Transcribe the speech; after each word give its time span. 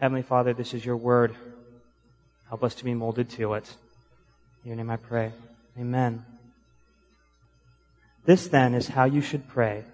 Heavenly 0.00 0.22
Father, 0.22 0.52
this 0.52 0.74
is 0.74 0.84
your 0.84 0.96
word. 0.96 1.34
Help 2.48 2.64
us 2.64 2.74
to 2.76 2.84
be 2.84 2.94
molded 2.94 3.30
to 3.30 3.54
it. 3.54 3.74
In 4.64 4.70
your 4.70 4.76
name 4.76 4.90
I 4.90 4.96
pray. 4.96 5.32
Amen. 5.78 6.24
This 8.24 8.48
then 8.48 8.74
is 8.74 8.88
how 8.88 9.04
you 9.04 9.20
should 9.20 9.48
pray. 9.48 9.84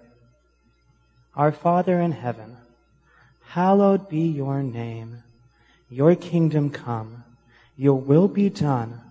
Our 1.35 1.51
Father 1.51 1.99
in 1.99 2.13
heaven, 2.13 2.57
hallowed 3.45 4.09
be 4.09 4.21
your 4.21 4.63
name. 4.63 5.23
Your 5.89 6.15
kingdom 6.15 6.71
come. 6.71 7.23
Your 7.77 7.99
will 7.99 8.27
be 8.27 8.49
done 8.49 9.01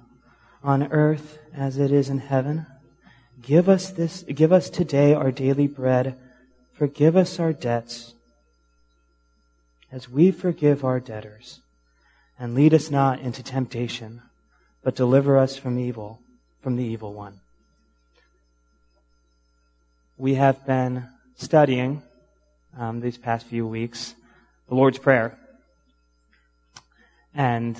on 0.63 0.93
earth 0.93 1.39
as 1.55 1.79
it 1.79 1.93
is 1.93 2.09
in 2.09 2.19
heaven. 2.19 2.67
Give 3.41 3.69
us 3.69 3.91
this, 3.91 4.23
give 4.23 4.53
us 4.53 4.69
today 4.69 5.15
our 5.15 5.31
daily 5.31 5.67
bread. 5.67 6.17
Forgive 6.73 7.17
us 7.17 7.39
our 7.39 7.53
debts 7.53 8.15
as 9.93 10.09
we 10.09 10.31
forgive 10.31 10.85
our 10.85 11.01
debtors. 11.01 11.61
And 12.39 12.55
lead 12.55 12.73
us 12.73 12.91
not 12.91 13.21
into 13.21 13.43
temptation, 13.43 14.23
but 14.83 14.95
deliver 14.95 15.37
us 15.37 15.57
from 15.57 15.79
evil, 15.79 16.21
from 16.63 16.77
the 16.77 16.85
evil 16.85 17.13
one. 17.13 17.41
We 20.17 20.35
have 20.35 20.67
been 20.67 21.07
studying 21.37 22.03
um, 22.79 23.01
these 23.01 23.19
past 23.19 23.47
few 23.47 23.67
weeks 23.67 24.15
the 24.69 24.75
Lord's 24.75 24.99
Prayer. 24.99 25.37
And 27.35 27.77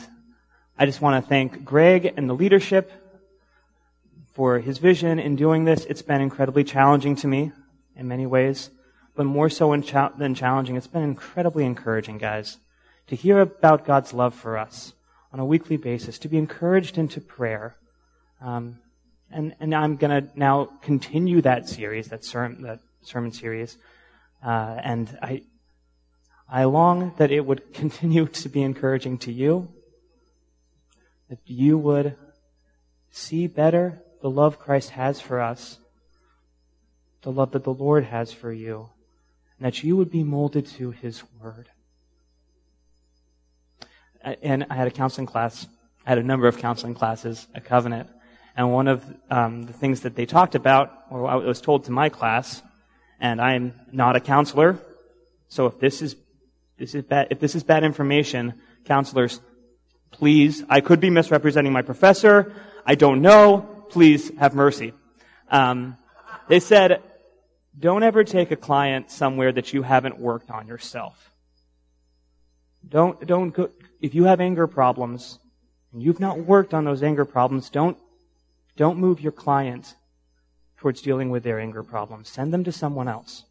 I 0.79 0.87
just 0.87 1.01
want 1.01 1.23
to 1.23 1.29
thank 1.29 1.65
Greg 1.65 2.13
and 2.17 2.29
the 2.29 2.35
leadership 2.35 2.91
for 4.35 4.59
his 4.59 4.79
vision 4.79 5.19
in 5.19 5.37
doing 5.37 5.65
this. 5.65 5.85
It's 5.85 6.03
been 6.03 6.21
incredibly 6.21 6.65
challenging 6.65 7.15
to 7.17 7.29
me 7.29 7.53
in 7.97 8.09
many 8.09 8.27
ways, 8.27 8.71
but 9.15 9.25
more 9.25 9.51
so 9.51 9.75
than 9.77 10.35
challenging, 10.35 10.77
it's 10.77 10.87
been 10.87 11.03
incredibly 11.03 11.65
encouraging, 11.65 12.19
guys, 12.19 12.59
to 13.09 13.17
hear 13.17 13.41
about 13.41 13.85
God's 13.85 14.13
love 14.13 14.35
for 14.35 14.57
us 14.57 14.93
on 15.33 15.41
a 15.41 15.45
weekly 15.45 15.77
basis, 15.77 16.19
to 16.21 16.29
be 16.29 16.39
encouraged 16.39 16.99
into 16.99 17.21
prayer. 17.21 17.77
Um, 18.41 18.79
and, 19.31 19.55
and 19.61 19.75
I'm 19.75 19.97
going 19.97 20.23
to 20.23 20.39
now 20.39 20.71
continue 20.83 21.41
that 21.43 21.69
series, 21.69 22.09
that, 22.09 22.25
ser- 22.25 22.57
that 22.61 22.81
sermon 23.03 23.33
series. 23.33 23.77
Uh, 24.45 24.77
and 24.83 25.19
I, 25.23 25.43
I 26.49 26.65
long 26.65 27.15
that 27.19 27.31
it 27.31 27.45
would 27.45 27.73
continue 27.75 28.27
to 28.27 28.49
be 28.49 28.63
encouraging 28.63 29.19
to 29.19 29.33
you, 29.33 29.69
that 31.29 31.39
you 31.45 31.79
would 31.79 32.17
see 33.11 33.47
better 33.47 34.03
the 34.23 34.31
love 34.31 34.59
Christ 34.59 34.91
has 34.91 35.21
for 35.21 35.41
us, 35.41 35.79
the 37.23 37.33
love 37.33 37.53
that 37.53 37.65
the 37.65 37.73
Lord 37.73 38.05
has 38.05 38.33
for 38.33 38.53
you, 38.53 38.91
and 39.61 39.67
that 39.67 39.85
you 39.85 39.97
would 39.97 40.11
be 40.11 40.25
molded 40.25 40.67
to 40.67 40.91
His 40.91 41.23
Word. 41.41 41.69
And 44.43 44.67
I 44.71 44.75
had 44.75 44.89
a 44.89 44.91
counseling 44.91 45.27
class, 45.27 45.67
I 46.05 46.09
had 46.09 46.19
a 46.19 46.23
number 46.23 46.49
of 46.49 46.59
counseling 46.59 46.95
classes 46.95 47.47
at 47.55 47.65
Covenant, 47.65 48.09
and 48.57 48.73
one 48.73 48.89
of 48.89 49.05
um, 49.31 49.63
the 49.63 49.73
things 49.73 50.01
that 50.01 50.17
they 50.17 50.27
talked 50.27 50.55
about, 50.55 50.93
or 51.11 51.27
I 51.29 51.37
was 51.37 51.61
told 51.61 51.85
to 51.85 51.93
my 51.93 52.09
class, 52.09 52.63
and 53.21 53.41
I'm 53.41 53.75
not 53.93 54.17
a 54.17 54.21
counselor, 54.21 54.79
so 55.49 55.67
if 55.67 55.79
this 55.79 56.03
is 56.03 56.17
this 56.79 56.95
is 56.95 57.05
bad, 57.05 57.29
if 57.31 57.39
this 57.39 57.55
is 57.55 57.63
bad 57.63 57.85
information, 57.85 58.55
counselors, 58.87 59.41
please, 60.11 60.65
I 60.69 60.81
could 60.81 61.01
be 61.01 61.11
misrepresenting 61.11 61.73
my 61.73 61.83
professor. 61.83 62.55
I 62.87 62.95
don't 62.95 63.21
know 63.21 63.81
please 63.91 64.31
have 64.39 64.55
mercy. 64.55 64.93
Um, 65.51 65.97
they 66.49 66.61
said, 66.61 67.03
don't 67.79 68.03
ever 68.03 68.25
take 68.25 68.51
a 68.51 68.57
client 68.57 69.11
somewhere 69.11 69.53
that 69.53 69.73
you 69.73 69.83
haven't 69.83 70.19
worked 70.19 70.51
on 70.51 70.67
yourself. 70.67 71.33
Don't, 72.89 73.27
don't 73.27 73.51
go, 73.51 73.71
if 74.01 74.15
you 74.15 74.25
have 74.25 74.41
anger 74.41 74.67
problems 74.67 75.39
and 75.93 76.03
you've 76.03 76.21
not 76.21 76.39
worked 76.39 76.75
on 76.75 76.85
those 76.85 77.03
anger 77.03 77.25
problems, 77.25 77.71
don't, 77.71 77.97
don't 78.77 78.99
move 78.99 79.21
your 79.21 79.33
client 79.33 79.95
towards 80.79 81.03
dealing 81.03 81.31
with 81.31 81.43
their 81.43 81.61
anger 81.61 81.83
problems. 81.83 82.29
Send 82.29 82.53
them 82.53 82.65
to 82.65 82.73
someone 82.73 83.09
else. 83.09 83.45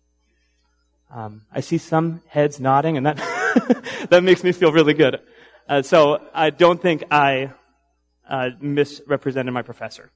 Um, 1.11 1.44
I 1.51 1.61
see 1.61 1.77
some 1.77 2.21
heads 2.27 2.59
nodding, 2.59 2.97
and 2.97 3.05
that 3.05 3.17
that 4.09 4.23
makes 4.23 4.44
me 4.44 4.51
feel 4.51 4.71
really 4.71 4.94
good. 4.94 5.19
Uh, 5.67 5.81
so 5.81 6.21
I 6.33 6.51
don't 6.51 6.79
think 6.79 7.03
I 7.09 7.51
uh, 8.27 8.51
misrepresented 8.59 9.53
my 9.53 9.63
professor. 9.63 10.11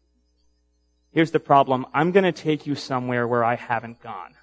Here's 1.14 1.30
the 1.30 1.40
problem. 1.40 1.86
I'm 1.94 2.12
going 2.12 2.24
to 2.24 2.32
take 2.32 2.66
you 2.66 2.74
somewhere 2.74 3.28
where 3.28 3.44
I 3.44 3.56
haven't 3.56 4.02
gone. 4.02 4.34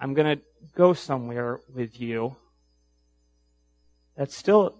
I'm 0.00 0.14
going 0.14 0.38
to 0.38 0.42
go 0.74 0.94
somewhere 0.94 1.60
with 1.72 2.00
you 2.00 2.34
that's 4.16 4.36
still, 4.36 4.74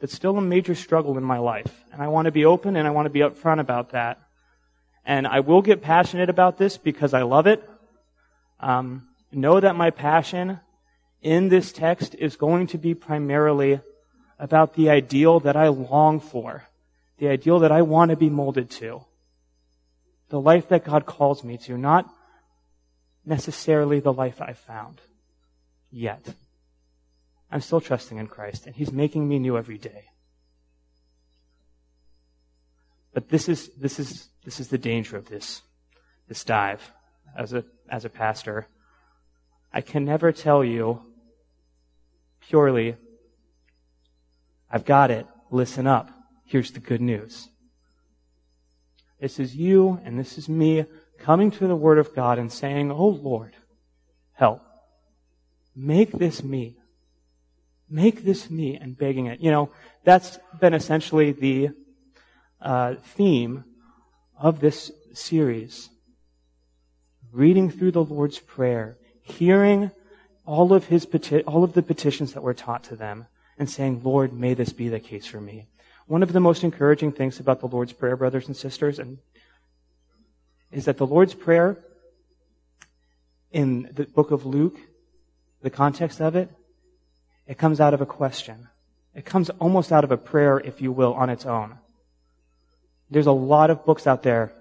that's 0.00 0.12
still 0.12 0.36
a 0.36 0.42
major 0.42 0.74
struggle 0.74 1.16
in 1.16 1.24
my 1.24 1.38
life. 1.38 1.82
And 1.92 2.02
I 2.02 2.08
want 2.08 2.26
to 2.26 2.30
be 2.30 2.44
open 2.44 2.76
and 2.76 2.86
I 2.86 2.90
want 2.90 3.06
to 3.06 3.10
be 3.10 3.20
upfront 3.20 3.58
about 3.58 3.92
that. 3.92 4.20
And 5.06 5.26
I 5.26 5.40
will 5.40 5.62
get 5.62 5.80
passionate 5.80 6.28
about 6.28 6.58
this 6.58 6.76
because 6.76 7.14
I 7.14 7.22
love 7.22 7.46
it. 7.46 7.66
Um, 8.60 9.08
know 9.32 9.60
that 9.60 9.76
my 9.76 9.90
passion 9.90 10.60
in 11.22 11.48
this 11.48 11.72
text 11.72 12.14
is 12.18 12.36
going 12.36 12.66
to 12.68 12.78
be 12.78 12.94
primarily 12.94 13.80
about 14.38 14.74
the 14.74 14.90
ideal 14.90 15.40
that 15.40 15.56
I 15.56 15.68
long 15.68 16.20
for, 16.20 16.64
the 17.16 17.28
ideal 17.28 17.60
that 17.60 17.72
I 17.72 17.80
want 17.80 18.10
to 18.10 18.16
be 18.16 18.28
molded 18.28 18.68
to 18.72 19.06
the 20.28 20.40
life 20.40 20.68
that 20.68 20.84
God 20.84 21.06
calls 21.06 21.44
me 21.44 21.58
to, 21.58 21.76
not 21.76 22.08
necessarily 23.24 24.00
the 24.00 24.12
life 24.12 24.40
I've 24.40 24.58
found 24.58 25.00
yet. 25.90 26.34
I'm 27.50 27.60
still 27.60 27.80
trusting 27.80 28.18
in 28.18 28.26
Christ, 28.26 28.66
and 28.66 28.74
He's 28.74 28.92
making 28.92 29.28
me 29.28 29.38
new 29.38 29.56
every 29.56 29.78
day. 29.78 30.06
But 33.12 33.28
this 33.28 33.48
is, 33.48 33.70
this 33.80 34.00
is, 34.00 34.28
this 34.44 34.58
is 34.58 34.68
the 34.68 34.78
danger 34.78 35.16
of 35.16 35.28
this, 35.28 35.62
this 36.26 36.42
dive 36.44 36.92
as 37.36 37.52
a, 37.52 37.64
as 37.88 38.04
a 38.04 38.10
pastor. 38.10 38.66
I 39.72 39.80
can 39.80 40.04
never 40.04 40.32
tell 40.32 40.64
you 40.64 41.00
purely, 42.40 42.96
I've 44.70 44.84
got 44.84 45.10
it, 45.10 45.26
listen 45.50 45.86
up, 45.86 46.10
here's 46.44 46.72
the 46.72 46.80
good 46.80 47.00
news. 47.00 47.48
This 49.24 49.40
is 49.40 49.56
you 49.56 50.02
and 50.04 50.18
this 50.18 50.36
is 50.36 50.50
me 50.50 50.84
coming 51.16 51.50
to 51.52 51.66
the 51.66 51.74
Word 51.74 51.96
of 51.96 52.14
God 52.14 52.38
and 52.38 52.52
saying, 52.52 52.92
Oh 52.92 53.08
Lord, 53.08 53.56
help. 54.34 54.60
Make 55.74 56.12
this 56.12 56.44
me. 56.44 56.76
Make 57.88 58.22
this 58.22 58.50
me 58.50 58.76
and 58.76 58.98
begging 58.98 59.24
it. 59.24 59.40
You 59.40 59.50
know, 59.50 59.70
that's 60.04 60.38
been 60.60 60.74
essentially 60.74 61.32
the 61.32 61.70
uh, 62.60 62.96
theme 62.96 63.64
of 64.38 64.60
this 64.60 64.92
series. 65.14 65.88
Reading 67.32 67.70
through 67.70 67.92
the 67.92 68.04
Lord's 68.04 68.40
Prayer, 68.40 68.98
hearing 69.22 69.90
all 70.44 70.74
of 70.74 70.88
his 70.88 71.06
peti- 71.06 71.44
all 71.44 71.64
of 71.64 71.72
the 71.72 71.82
petitions 71.82 72.34
that 72.34 72.42
were 72.42 72.52
taught 72.52 72.84
to 72.84 72.94
them, 72.94 73.24
and 73.58 73.70
saying, 73.70 74.02
Lord, 74.04 74.34
may 74.34 74.52
this 74.52 74.74
be 74.74 74.90
the 74.90 75.00
case 75.00 75.24
for 75.24 75.40
me. 75.40 75.68
One 76.06 76.22
of 76.22 76.32
the 76.32 76.40
most 76.40 76.64
encouraging 76.64 77.12
things 77.12 77.40
about 77.40 77.60
the 77.60 77.66
Lord's 77.66 77.92
Prayer, 77.92 78.16
brothers 78.16 78.46
and 78.46 78.56
sisters, 78.56 78.98
and 78.98 79.18
is 80.70 80.84
that 80.84 80.98
the 80.98 81.06
Lord's 81.06 81.34
Prayer 81.34 81.78
in 83.52 83.90
the 83.94 84.04
book 84.04 84.30
of 84.30 84.44
Luke, 84.44 84.76
the 85.62 85.70
context 85.70 86.20
of 86.20 86.36
it, 86.36 86.50
it 87.46 87.56
comes 87.56 87.80
out 87.80 87.94
of 87.94 88.00
a 88.00 88.06
question. 88.06 88.68
It 89.14 89.24
comes 89.24 89.48
almost 89.50 89.92
out 89.92 90.04
of 90.04 90.10
a 90.10 90.16
prayer, 90.16 90.58
if 90.58 90.82
you 90.82 90.92
will, 90.92 91.14
on 91.14 91.30
its 91.30 91.46
own. 91.46 91.78
There's 93.10 93.26
a 93.26 93.32
lot 93.32 93.70
of 93.70 93.84
books 93.84 94.06
out 94.06 94.22
there, 94.22 94.52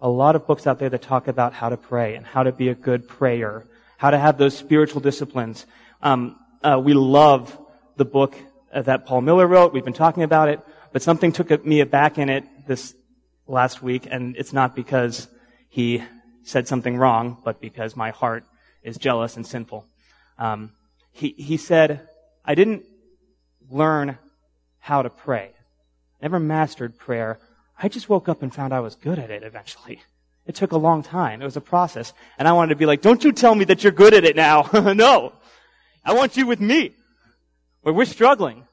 a 0.00 0.08
lot 0.08 0.36
of 0.36 0.46
books 0.46 0.66
out 0.66 0.78
there 0.78 0.90
that 0.90 1.02
talk 1.02 1.28
about 1.28 1.54
how 1.54 1.68
to 1.68 1.76
pray 1.76 2.16
and 2.16 2.26
how 2.26 2.42
to 2.42 2.52
be 2.52 2.68
a 2.68 2.74
good 2.74 3.08
prayer, 3.08 3.64
how 3.96 4.10
to 4.10 4.18
have 4.18 4.36
those 4.36 4.56
spiritual 4.56 5.00
disciplines. 5.00 5.64
Um, 6.02 6.36
uh, 6.62 6.80
we 6.82 6.92
love 6.92 7.56
the 7.96 8.04
book 8.04 8.34
that 8.74 9.06
Paul 9.06 9.20
Miller 9.20 9.46
wrote. 9.46 9.72
We've 9.72 9.84
been 9.84 9.92
talking 9.92 10.24
about 10.24 10.48
it. 10.48 10.60
But 10.94 11.02
something 11.02 11.32
took 11.32 11.66
me 11.66 11.80
aback 11.80 12.18
in 12.18 12.28
it 12.28 12.44
this 12.68 12.94
last 13.48 13.82
week, 13.82 14.06
and 14.08 14.36
it's 14.36 14.52
not 14.52 14.76
because 14.76 15.26
he 15.68 16.04
said 16.44 16.68
something 16.68 16.96
wrong, 16.96 17.36
but 17.44 17.60
because 17.60 17.96
my 17.96 18.10
heart 18.10 18.44
is 18.84 18.96
jealous 18.96 19.36
and 19.36 19.44
sinful. 19.44 19.88
Um, 20.38 20.70
he, 21.10 21.34
he 21.36 21.56
said, 21.56 22.08
I 22.44 22.54
didn't 22.54 22.84
learn 23.68 24.18
how 24.78 25.02
to 25.02 25.10
pray. 25.10 25.50
Never 26.22 26.38
mastered 26.38 26.96
prayer. 26.96 27.40
I 27.76 27.88
just 27.88 28.08
woke 28.08 28.28
up 28.28 28.44
and 28.44 28.54
found 28.54 28.72
I 28.72 28.78
was 28.78 28.94
good 28.94 29.18
at 29.18 29.32
it 29.32 29.42
eventually. 29.42 30.00
It 30.46 30.54
took 30.54 30.70
a 30.70 30.78
long 30.78 31.02
time. 31.02 31.42
It 31.42 31.44
was 31.44 31.56
a 31.56 31.60
process. 31.60 32.12
And 32.38 32.46
I 32.46 32.52
wanted 32.52 32.68
to 32.68 32.78
be 32.78 32.86
like, 32.86 33.02
don't 33.02 33.24
you 33.24 33.32
tell 33.32 33.56
me 33.56 33.64
that 33.64 33.82
you're 33.82 33.90
good 33.90 34.14
at 34.14 34.24
it 34.24 34.36
now. 34.36 34.70
no. 34.72 35.32
I 36.04 36.14
want 36.14 36.36
you 36.36 36.46
with 36.46 36.60
me. 36.60 36.92
Where 37.80 37.92
we're 37.92 38.04
struggling. 38.04 38.68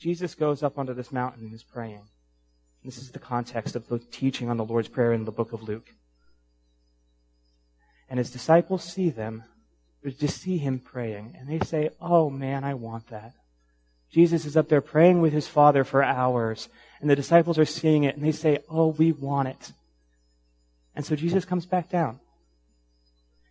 Jesus 0.00 0.34
goes 0.34 0.62
up 0.62 0.78
onto 0.78 0.94
this 0.94 1.12
mountain 1.12 1.44
and 1.44 1.54
is 1.54 1.62
praying. 1.62 2.08
This 2.82 2.96
is 2.96 3.10
the 3.10 3.18
context 3.18 3.76
of 3.76 3.86
the 3.88 3.98
teaching 3.98 4.48
on 4.48 4.56
the 4.56 4.64
Lord's 4.64 4.88
Prayer 4.88 5.12
in 5.12 5.26
the 5.26 5.30
book 5.30 5.52
of 5.52 5.62
Luke. 5.62 5.90
And 8.08 8.18
his 8.18 8.30
disciples 8.30 8.82
see 8.82 9.10
them, 9.10 9.44
just 10.18 10.40
see 10.40 10.56
him 10.56 10.78
praying, 10.78 11.36
and 11.38 11.48
they 11.48 11.64
say, 11.64 11.90
Oh 12.00 12.30
man, 12.30 12.64
I 12.64 12.72
want 12.72 13.08
that. 13.08 13.34
Jesus 14.10 14.46
is 14.46 14.56
up 14.56 14.68
there 14.68 14.80
praying 14.80 15.20
with 15.20 15.34
his 15.34 15.46
Father 15.46 15.84
for 15.84 16.02
hours, 16.02 16.70
and 17.00 17.10
the 17.10 17.14
disciples 17.14 17.58
are 17.58 17.66
seeing 17.66 18.04
it, 18.04 18.16
and 18.16 18.24
they 18.24 18.32
say, 18.32 18.60
Oh, 18.70 18.88
we 18.88 19.12
want 19.12 19.48
it. 19.48 19.72
And 20.96 21.04
so 21.04 21.14
Jesus 21.14 21.44
comes 21.44 21.66
back 21.66 21.90
down. 21.90 22.20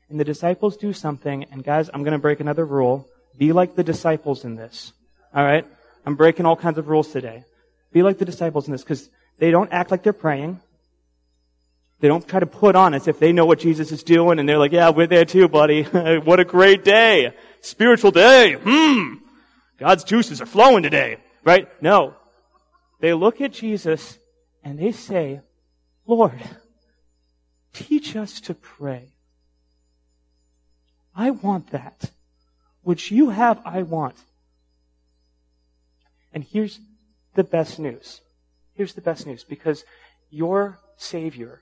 And 0.09 0.19
the 0.19 0.25
disciples 0.25 0.75
do 0.75 0.93
something, 0.93 1.45
and 1.51 1.63
guys, 1.63 1.91
I'm 1.93 2.03
going 2.03 2.13
to 2.13 2.19
break 2.19 2.39
another 2.39 2.65
rule. 2.65 3.07
Be 3.37 3.53
like 3.53 3.75
the 3.75 3.83
disciples 3.83 4.43
in 4.43 4.55
this. 4.55 4.91
Alright? 5.33 5.67
I'm 6.09 6.15
breaking 6.15 6.47
all 6.47 6.55
kinds 6.55 6.79
of 6.79 6.87
rules 6.87 7.11
today. 7.11 7.43
Be 7.91 8.01
like 8.01 8.17
the 8.17 8.25
disciples 8.25 8.65
in 8.65 8.71
this, 8.71 8.81
because 8.81 9.11
they 9.37 9.51
don't 9.51 9.71
act 9.71 9.91
like 9.91 10.01
they're 10.01 10.11
praying. 10.11 10.59
They 11.99 12.07
don't 12.07 12.27
try 12.27 12.39
to 12.39 12.47
put 12.47 12.75
on 12.75 12.95
as 12.95 13.07
if 13.07 13.19
they 13.19 13.31
know 13.31 13.45
what 13.45 13.59
Jesus 13.59 13.91
is 13.91 14.01
doing 14.01 14.39
and 14.39 14.49
they're 14.49 14.57
like, 14.57 14.71
yeah, 14.71 14.89
we're 14.89 15.05
there 15.05 15.23
too, 15.23 15.47
buddy. 15.47 15.83
what 16.23 16.39
a 16.39 16.45
great 16.45 16.83
day. 16.83 17.35
Spiritual 17.61 18.09
day. 18.09 18.53
Hmm. 18.59 19.17
God's 19.77 20.03
juices 20.03 20.41
are 20.41 20.47
flowing 20.47 20.81
today. 20.81 21.17
Right? 21.43 21.67
No. 21.79 22.15
They 23.01 23.13
look 23.13 23.39
at 23.39 23.53
Jesus 23.53 24.17
and 24.63 24.79
they 24.79 24.91
say, 24.91 25.41
Lord, 26.07 26.41
teach 27.71 28.15
us 28.15 28.41
to 28.41 28.55
pray. 28.55 29.09
I 31.15 31.29
want 31.29 31.69
that. 31.69 32.09
Which 32.81 33.11
you 33.11 33.29
have, 33.29 33.61
I 33.63 33.83
want. 33.83 34.15
And 36.33 36.43
here's 36.43 36.79
the 37.35 37.43
best 37.43 37.79
news. 37.79 38.21
Here's 38.73 38.93
the 38.93 39.01
best 39.01 39.25
news 39.25 39.43
because 39.43 39.83
your 40.29 40.79
Savior 40.97 41.61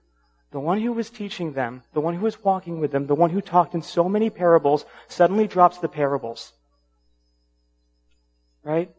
the 0.51 0.59
one 0.59 0.79
who 0.79 0.93
was 0.93 1.09
teaching 1.09 1.53
them, 1.53 1.83
the 1.93 1.99
one 1.99 2.15
who 2.15 2.23
was 2.23 2.43
walking 2.43 2.79
with 2.79 2.91
them, 2.91 3.07
the 3.07 3.15
one 3.15 3.31
who 3.31 3.41
talked 3.41 3.75
in 3.75 3.81
so 3.81 4.07
many 4.07 4.29
parables, 4.29 4.85
suddenly 5.07 5.47
drops 5.47 5.77
the 5.77 5.89
parables. 5.89 6.53
Right? 8.63 8.89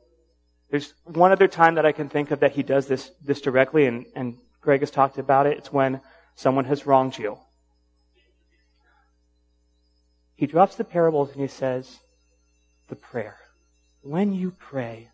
There's 0.71 0.93
one 1.05 1.33
other 1.33 1.49
time 1.49 1.77
that 1.77 1.87
I 1.87 1.93
can 1.93 2.11
think 2.11 2.31
of 2.31 2.41
that 2.41 2.53
he 2.53 2.63
does 2.63 2.87
this, 2.87 3.11
this 3.25 3.41
directly, 3.41 3.87
and, 3.87 4.05
and 4.15 4.37
Greg 4.61 4.81
has 4.81 4.91
talked 4.91 5.17
about 5.17 5.47
it. 5.47 5.57
It's 5.57 5.73
when 5.73 6.01
someone 6.35 6.67
has 6.67 6.85
wronged 6.85 7.17
you. 7.17 7.39
He 10.35 10.47
drops 10.47 10.77
the 10.77 10.85
parables 10.85 11.33
and 11.33 11.41
he 11.41 11.49
says, 11.49 11.99
the 12.89 12.97
prayer. 12.97 13.39
When 14.03 14.35
you 14.35 14.53
pray, 14.53 15.09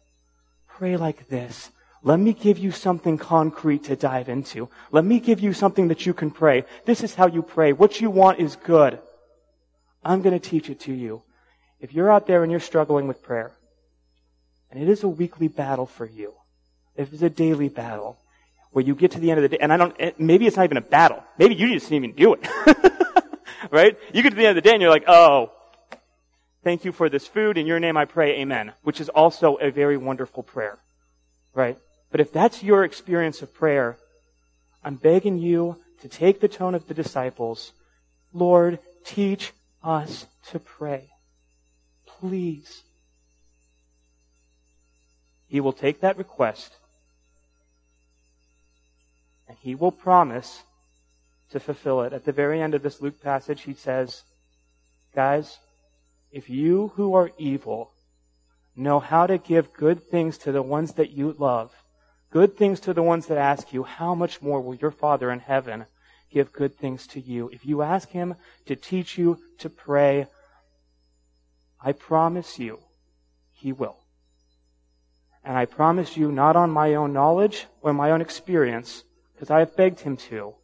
pray 0.78 0.96
like 0.96 1.28
this. 1.28 1.70
Let 2.02 2.18
me 2.18 2.32
give 2.32 2.58
you 2.58 2.70
something 2.70 3.16
concrete 3.16 3.84
to 3.84 3.96
dive 3.96 4.28
into. 4.28 4.68
Let 4.90 5.04
me 5.04 5.20
give 5.20 5.40
you 5.40 5.52
something 5.52 5.88
that 5.88 6.04
you 6.04 6.12
can 6.12 6.30
pray. 6.30 6.64
This 6.84 7.02
is 7.02 7.14
how 7.14 7.28
you 7.28 7.42
pray. 7.42 7.72
What 7.72 8.00
you 8.00 8.10
want 8.10 8.40
is 8.40 8.56
good. 8.56 8.98
I'm 10.04 10.20
going 10.20 10.38
to 10.38 10.50
teach 10.50 10.68
it 10.68 10.80
to 10.80 10.92
you. 10.92 11.22
If 11.80 11.94
you're 11.94 12.12
out 12.12 12.26
there 12.26 12.42
and 12.42 12.50
you're 12.50 12.60
struggling 12.60 13.08
with 13.08 13.22
prayer, 13.22 13.52
and 14.70 14.82
it 14.82 14.88
is 14.88 15.02
a 15.02 15.08
weekly 15.08 15.48
battle 15.48 15.86
for 15.86 16.06
you, 16.06 16.34
if 16.96 17.12
it's 17.12 17.22
a 17.22 17.30
daily 17.30 17.68
battle, 17.68 18.18
where 18.72 18.84
you 18.84 18.94
get 18.94 19.12
to 19.12 19.20
the 19.20 19.30
end 19.30 19.38
of 19.38 19.42
the 19.48 19.56
day, 19.56 19.58
and 19.60 19.72
I 19.72 19.76
don't, 19.76 19.94
eh, 19.98 20.10
maybe 20.18 20.46
it's 20.46 20.56
not 20.56 20.64
even 20.64 20.76
a 20.76 20.82
battle. 20.82 21.22
Maybe 21.38 21.54
you 21.54 21.72
just 21.72 21.88
didn't 21.88 22.04
even 22.04 22.16
do 22.16 22.34
it. 22.34 22.46
right? 23.70 23.96
You 24.12 24.22
get 24.22 24.30
to 24.30 24.36
the 24.36 24.46
end 24.46 24.58
of 24.58 24.62
the 24.62 24.68
day 24.68 24.72
and 24.72 24.82
you're 24.82 24.90
like, 24.90 25.04
oh, 25.06 25.52
thank 26.64 26.84
you 26.84 26.92
for 26.92 27.08
this 27.08 27.28
food. 27.28 27.58
In 27.58 27.66
your 27.66 27.78
name 27.78 27.96
I 27.96 28.06
pray, 28.06 28.40
amen. 28.40 28.72
Which 28.82 29.00
is 29.00 29.08
also 29.10 29.54
a 29.56 29.70
very 29.70 29.96
wonderful 29.96 30.42
prayer. 30.42 30.78
Right? 31.54 31.78
But 32.10 32.20
if 32.20 32.32
that's 32.32 32.62
your 32.62 32.82
experience 32.82 33.42
of 33.42 33.54
prayer, 33.54 33.98
I'm 34.82 34.96
begging 34.96 35.38
you 35.38 35.76
to 36.00 36.08
take 36.08 36.40
the 36.40 36.48
tone 36.48 36.74
of 36.74 36.88
the 36.88 36.94
disciples. 36.94 37.72
Lord, 38.32 38.78
teach 39.04 39.52
us 39.82 40.26
to 40.50 40.58
pray. 40.58 41.10
Please. 42.06 42.82
He 45.46 45.60
will 45.60 45.72
take 45.72 46.00
that 46.00 46.18
request 46.18 46.72
and 49.46 49.56
he 49.60 49.74
will 49.74 49.92
promise 49.92 50.62
to 51.50 51.60
fulfill 51.60 52.02
it. 52.02 52.12
At 52.12 52.24
the 52.24 52.32
very 52.32 52.60
end 52.60 52.74
of 52.74 52.82
this 52.82 53.00
Luke 53.00 53.22
passage, 53.22 53.62
he 53.62 53.74
says, 53.74 54.24
Guys, 55.14 55.58
if 56.34 56.50
you 56.50 56.90
who 56.96 57.14
are 57.14 57.30
evil 57.38 57.92
know 58.74 58.98
how 58.98 59.24
to 59.24 59.38
give 59.38 59.72
good 59.72 60.02
things 60.02 60.36
to 60.36 60.50
the 60.50 60.62
ones 60.62 60.94
that 60.94 61.12
you 61.12 61.32
love, 61.38 61.72
good 62.32 62.56
things 62.56 62.80
to 62.80 62.92
the 62.92 63.04
ones 63.04 63.26
that 63.26 63.38
ask 63.38 63.72
you, 63.72 63.84
how 63.84 64.16
much 64.16 64.42
more 64.42 64.60
will 64.60 64.74
your 64.74 64.90
Father 64.90 65.30
in 65.30 65.38
heaven 65.38 65.86
give 66.32 66.52
good 66.52 66.76
things 66.76 67.06
to 67.06 67.20
you? 67.20 67.48
If 67.52 67.64
you 67.64 67.82
ask 67.82 68.08
Him 68.08 68.34
to 68.66 68.74
teach 68.74 69.16
you 69.16 69.38
to 69.58 69.70
pray, 69.70 70.26
I 71.80 71.92
promise 71.92 72.58
you, 72.58 72.80
He 73.52 73.70
will. 73.72 73.98
And 75.44 75.56
I 75.56 75.66
promise 75.66 76.16
you, 76.16 76.32
not 76.32 76.56
on 76.56 76.70
my 76.70 76.94
own 76.94 77.12
knowledge 77.12 77.66
or 77.80 77.92
my 77.92 78.10
own 78.10 78.20
experience, 78.20 79.04
because 79.34 79.50
I 79.50 79.60
have 79.60 79.76
begged 79.76 80.00
Him 80.00 80.16
to. 80.28 80.56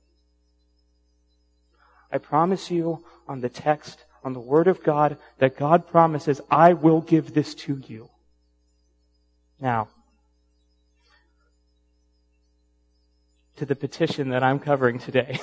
I 2.11 2.19
promise 2.19 2.72
you 2.72 3.05
on 3.28 3.40
the 3.40 3.49
text, 3.49 4.05
on 4.22 4.32
the 4.32 4.40
Word 4.40 4.69
of 4.69 4.82
God, 4.82 5.17
that 5.38 5.56
God 5.56 5.87
promises, 5.87 6.40
I 6.50 6.72
will 6.72 7.00
give 7.00 7.34
this 7.34 7.55
to 7.55 7.82
you. 7.87 8.11
Now, 9.61 9.88
to 13.61 13.67
the 13.67 13.76
petition 13.76 14.31
that 14.31 14.43
I'm 14.43 14.58
covering 14.58 14.99
today. 14.99 15.38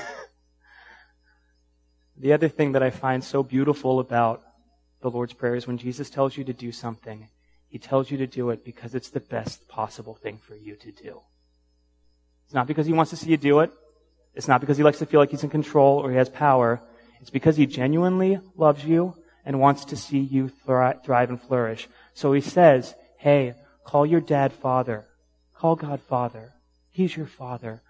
the 2.18 2.34
other 2.34 2.48
thing 2.48 2.72
that 2.72 2.82
I 2.82 2.90
find 2.90 3.24
so 3.24 3.44
beautiful 3.44 4.00
about 4.00 4.42
the 5.02 5.12
Lord's 5.12 5.34
Prayer 5.34 5.54
is 5.54 5.68
when 5.68 5.78
Jesus 5.78 6.10
tells 6.10 6.36
you 6.36 6.44
to 6.46 6.54
do 6.54 6.72
something, 6.72 7.30
He 7.68 7.78
tells 7.78 8.10
you 8.10 8.18
to 8.18 8.26
do 8.26 8.50
it 8.50 8.66
because 8.66 8.96
it's 8.96 9.12
the 9.12 9.20
best 9.20 9.68
possible 9.68 10.16
thing 10.16 10.40
for 10.40 10.56
you 10.56 10.76
to 10.78 10.92
do. 10.92 11.22
It's 12.46 12.56
not 12.56 12.66
because 12.66 12.88
He 12.88 12.94
wants 12.94 13.12
to 13.12 13.18
see 13.18 13.30
you 13.30 13.38
do 13.38 13.60
it. 13.60 13.72
It's 14.34 14.48
not 14.48 14.62
because 14.62 14.78
He 14.78 14.84
likes 14.84 14.98
to 14.98 15.06
feel 15.06 15.20
like 15.20 15.30
He's 15.30 15.44
in 15.44 15.52
control 15.52 16.00
or 16.00 16.10
He 16.10 16.18
has 16.18 16.28
power. 16.28 16.82
It's 17.22 17.30
because 17.30 17.58
He 17.58 17.66
genuinely 17.66 18.40
loves 18.56 18.86
you 18.86 19.16
and 19.46 19.60
wants 19.60 19.86
to 19.86 19.96
see 19.96 20.20
you 20.20 20.50
thrive 20.50 21.30
and 21.30 21.42
flourish. 21.42 21.88
So 22.14 22.34
He 22.34 22.42
says, 22.42 22.96
hey, 23.18 23.56
call 23.84 24.06
your 24.06 24.22
dad 24.22 24.54
father. 24.54 25.06
Call 25.56 25.76
God 25.76 26.02
father. 26.02 26.54
He's 26.90 27.16
your 27.16 27.26
father. 27.26 27.82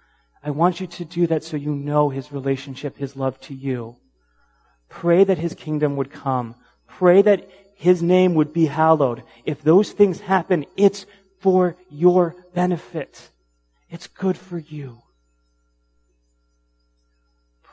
I 0.43 0.51
want 0.51 0.79
you 0.79 0.87
to 0.87 1.05
do 1.05 1.27
that 1.27 1.43
so 1.43 1.57
you 1.57 1.73
know 1.73 2.09
His 2.09 2.31
relationship, 2.31 2.97
His 2.97 3.15
love 3.15 3.39
to 3.41 3.53
you. 3.53 3.97
Pray 4.89 5.23
that 5.23 5.37
His 5.37 5.53
kingdom 5.53 5.95
would 5.97 6.11
come. 6.11 6.55
Pray 6.87 7.21
that 7.21 7.49
His 7.75 8.01
name 8.01 8.35
would 8.35 8.53
be 8.53 8.67
hallowed. 8.67 9.23
If 9.43 9.61
those 9.61 9.91
things 9.91 10.21
happen, 10.21 10.65
it's 10.77 11.05
for 11.39 11.75
your 11.89 12.35
benefit. 12.53 13.29
It's 13.89 14.07
good 14.07 14.37
for 14.37 14.57
you. 14.57 15.01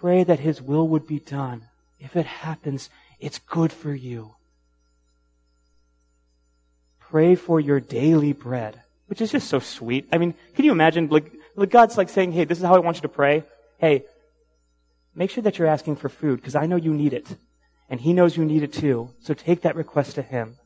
Pray 0.04 0.22
that 0.22 0.40
His 0.40 0.60
will 0.60 0.86
would 0.88 1.06
be 1.06 1.18
done. 1.18 1.62
If 1.98 2.14
it 2.14 2.26
happens, 2.26 2.90
it's 3.20 3.38
good 3.38 3.72
for 3.72 3.94
you. 3.94 4.34
Pray 7.00 7.34
for 7.36 7.58
your 7.58 7.80
daily 7.80 8.34
bread, 8.34 8.82
which 9.06 9.22
is 9.22 9.32
just 9.32 9.48
so 9.48 9.60
sweet. 9.60 10.06
I 10.12 10.18
mean, 10.18 10.34
can 10.56 10.66
you 10.66 10.72
imagine, 10.72 11.08
like, 11.08 11.32
God's 11.70 11.96
like 11.96 12.10
saying, 12.10 12.32
hey, 12.32 12.44
this 12.44 12.58
is 12.58 12.64
how 12.64 12.74
I 12.74 12.80
want 12.80 12.98
you 12.98 13.00
to 13.00 13.08
pray. 13.08 13.44
Hey, 13.78 14.04
make 15.14 15.30
sure 15.30 15.42
that 15.42 15.58
you're 15.58 15.68
asking 15.68 15.96
for 15.96 16.10
food 16.10 16.36
because 16.36 16.54
I 16.54 16.66
know 16.66 16.76
you 16.76 16.92
need 16.92 17.14
it. 17.14 17.38
And 17.88 17.98
He 17.98 18.12
knows 18.12 18.36
you 18.36 18.44
need 18.44 18.62
it 18.62 18.74
too. 18.74 19.08
So 19.22 19.32
take 19.32 19.62
that 19.62 19.74
request 19.74 20.16
to 20.16 20.22
Him. 20.22 20.58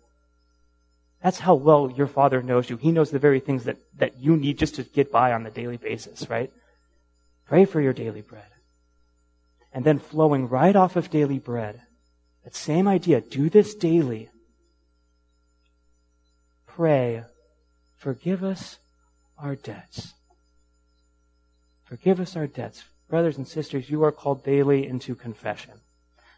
That's 1.22 1.38
how 1.38 1.54
well 1.54 1.92
your 1.96 2.08
Father 2.08 2.42
knows 2.42 2.68
you. 2.68 2.76
He 2.76 2.90
knows 2.90 3.12
the 3.12 3.20
very 3.20 3.38
things 3.38 3.62
that, 3.66 3.76
that 3.98 4.18
you 4.18 4.36
need 4.36 4.58
just 4.58 4.74
to 4.74 4.82
get 4.82 5.12
by 5.12 5.32
on 5.32 5.44
the 5.44 5.50
daily 5.50 5.76
basis, 5.76 6.28
right? 6.28 6.50
Pray 7.46 7.66
for 7.66 7.80
your 7.80 7.92
daily 7.92 8.22
bread. 8.22 8.42
And 9.72 9.84
then 9.84 9.98
flowing 9.98 10.48
right 10.48 10.74
off 10.74 10.96
of 10.96 11.10
daily 11.10 11.38
bread, 11.38 11.82
that 12.44 12.54
same 12.54 12.88
idea, 12.88 13.20
do 13.20 13.50
this 13.50 13.74
daily. 13.74 14.30
Pray, 16.66 17.24
forgive 17.96 18.42
us 18.42 18.78
our 19.36 19.54
debts 19.54 20.14
Forgive 21.88 22.20
us 22.20 22.36
our 22.36 22.46
debts. 22.46 22.84
Brothers 23.08 23.38
and 23.38 23.48
sisters, 23.48 23.88
you 23.88 24.04
are 24.04 24.12
called 24.12 24.44
daily 24.44 24.86
into 24.86 25.14
confession. 25.14 25.72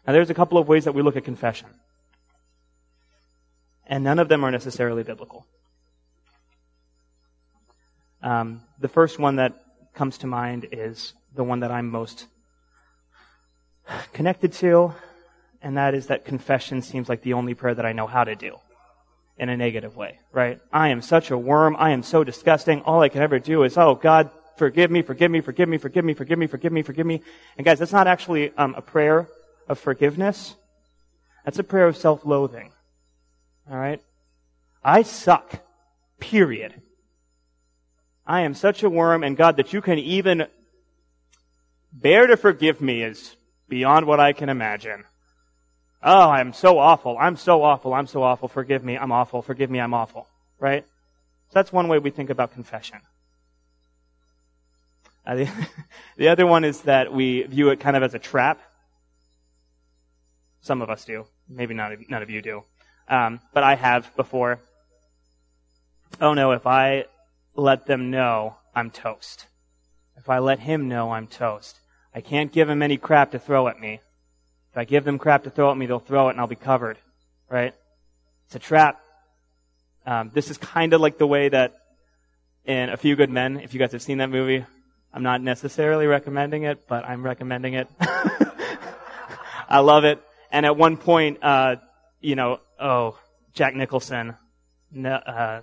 Now, 0.07 0.13
there's 0.13 0.29
a 0.29 0.33
couple 0.33 0.57
of 0.57 0.69
ways 0.69 0.85
that 0.85 0.93
we 0.93 1.01
look 1.01 1.17
at 1.17 1.25
confession. 1.25 1.67
And 3.85 4.01
none 4.05 4.17
of 4.17 4.29
them 4.29 4.45
are 4.45 4.51
necessarily 4.51 5.03
biblical. 5.03 5.45
Um, 8.23 8.61
the 8.79 8.87
first 8.87 9.19
one 9.19 9.35
that 9.35 9.61
comes 9.93 10.19
to 10.19 10.27
mind 10.27 10.67
is 10.71 11.13
the 11.35 11.43
one 11.43 11.59
that 11.59 11.71
I'm 11.71 11.89
most 11.89 12.27
connected 14.13 14.53
to, 14.53 14.93
and 15.61 15.77
that 15.77 15.93
is 15.93 16.07
that 16.07 16.25
confession 16.25 16.81
seems 16.81 17.09
like 17.09 17.21
the 17.21 17.33
only 17.33 17.53
prayer 17.53 17.75
that 17.75 17.85
I 17.85 17.93
know 17.93 18.07
how 18.07 18.23
to 18.23 18.35
do 18.35 18.57
in 19.37 19.49
a 19.49 19.57
negative 19.57 19.95
way, 19.95 20.19
right? 20.31 20.59
I 20.71 20.89
am 20.89 21.01
such 21.01 21.31
a 21.31 21.37
worm. 21.37 21.75
I 21.79 21.91
am 21.91 22.03
so 22.03 22.23
disgusting. 22.23 22.81
All 22.81 23.01
I 23.01 23.09
can 23.09 23.21
ever 23.21 23.39
do 23.39 23.63
is, 23.63 23.77
oh, 23.77 23.95
God, 23.95 24.29
forgive 24.57 24.91
me, 24.91 25.01
forgive 25.01 25.31
me, 25.31 25.41
forgive 25.41 25.67
me, 25.67 25.77
forgive 25.77 26.05
me, 26.05 26.13
forgive 26.13 26.37
me, 26.37 26.47
forgive 26.47 26.71
me, 26.71 26.81
forgive 26.83 27.05
me. 27.05 27.21
And 27.57 27.65
guys, 27.65 27.79
that's 27.79 27.91
not 27.91 28.07
actually 28.07 28.55
um, 28.57 28.75
a 28.75 28.81
prayer 28.81 29.27
of 29.67 29.79
forgiveness, 29.79 30.55
that's 31.43 31.59
a 31.59 31.63
prayer 31.63 31.87
of 31.87 31.97
self-loathing. 31.97 32.71
Alright? 33.69 34.01
I 34.83 35.03
suck. 35.03 35.61
Period. 36.19 36.81
I 38.27 38.41
am 38.41 38.53
such 38.53 38.83
a 38.83 38.89
worm, 38.89 39.23
and 39.23 39.35
God, 39.35 39.57
that 39.57 39.73
you 39.73 39.81
can 39.81 39.97
even 39.97 40.45
bear 41.91 42.27
to 42.27 42.37
forgive 42.37 42.79
me 42.79 43.03
is 43.03 43.35
beyond 43.71 44.05
what 44.05 44.19
I 44.19 44.33
can 44.33 44.49
imagine. 44.49 45.05
Oh, 46.03 46.29
I'm 46.29 46.51
so 46.51 46.77
awful. 46.77 47.17
I'm 47.17 47.37
so 47.37 47.63
awful. 47.63 47.93
I'm 47.93 48.05
so 48.05 48.21
awful. 48.21 48.49
Forgive 48.49 48.83
me. 48.83 48.97
I'm 48.97 49.13
awful. 49.13 49.41
Forgive 49.41 49.71
me. 49.71 49.79
I'm 49.79 49.93
awful. 49.93 50.27
Right? 50.59 50.83
So 50.83 51.53
that's 51.53 51.71
one 51.71 51.87
way 51.87 51.97
we 51.97 52.09
think 52.09 52.29
about 52.29 52.53
confession. 52.53 52.99
Uh, 55.25 55.35
the, 55.35 55.49
the 56.17 56.27
other 56.27 56.45
one 56.45 56.65
is 56.65 56.81
that 56.81 57.13
we 57.13 57.43
view 57.43 57.69
it 57.69 57.79
kind 57.79 57.95
of 57.95 58.03
as 58.03 58.13
a 58.13 58.19
trap. 58.19 58.59
Some 60.59 60.81
of 60.81 60.89
us 60.89 61.05
do. 61.05 61.25
Maybe 61.47 61.73
not, 61.73 61.93
none 62.09 62.21
of 62.21 62.29
you 62.29 62.41
do. 62.41 62.63
Um, 63.07 63.39
but 63.53 63.63
I 63.63 63.75
have 63.75 64.13
before. 64.17 64.59
Oh 66.19 66.33
no, 66.33 66.51
if 66.51 66.67
I 66.67 67.05
let 67.55 67.85
them 67.85 68.11
know, 68.11 68.57
I'm 68.75 68.91
toast. 68.91 69.47
If 70.17 70.29
I 70.29 70.39
let 70.39 70.59
him 70.59 70.89
know, 70.89 71.11
I'm 71.11 71.27
toast. 71.27 71.80
I 72.13 72.21
can't 72.21 72.51
give 72.51 72.67
them 72.67 72.81
any 72.81 72.97
crap 72.97 73.31
to 73.31 73.39
throw 73.39 73.67
at 73.67 73.79
me. 73.79 73.99
If 74.71 74.77
I 74.77 74.85
give 74.85 75.03
them 75.03 75.17
crap 75.17 75.43
to 75.43 75.49
throw 75.49 75.71
at 75.71 75.77
me, 75.77 75.85
they'll 75.85 75.99
throw 75.99 76.27
it 76.27 76.31
and 76.31 76.39
I'll 76.39 76.47
be 76.47 76.55
covered. 76.55 76.97
Right? 77.49 77.73
It's 78.45 78.55
a 78.55 78.59
trap. 78.59 79.01
Um, 80.05 80.31
this 80.33 80.49
is 80.49 80.57
kind 80.57 80.93
of 80.93 81.01
like 81.01 81.17
the 81.17 81.27
way 81.27 81.49
that 81.49 81.75
in 82.65 82.89
A 82.89 82.97
Few 82.97 83.15
Good 83.15 83.29
Men, 83.29 83.59
if 83.59 83.73
you 83.73 83.79
guys 83.79 83.91
have 83.91 84.01
seen 84.01 84.19
that 84.19 84.29
movie, 84.29 84.65
I'm 85.13 85.23
not 85.23 85.41
necessarily 85.41 86.07
recommending 86.07 86.63
it, 86.63 86.87
but 86.87 87.05
I'm 87.05 87.23
recommending 87.23 87.73
it. 87.73 87.87
I 89.69 89.79
love 89.79 90.05
it. 90.05 90.21
And 90.51 90.65
at 90.65 90.77
one 90.77 90.97
point, 90.97 91.39
uh, 91.41 91.77
you 92.19 92.35
know, 92.35 92.59
oh, 92.79 93.17
Jack 93.53 93.75
Nicholson, 93.75 94.35
no, 94.91 95.13
uh, 95.13 95.61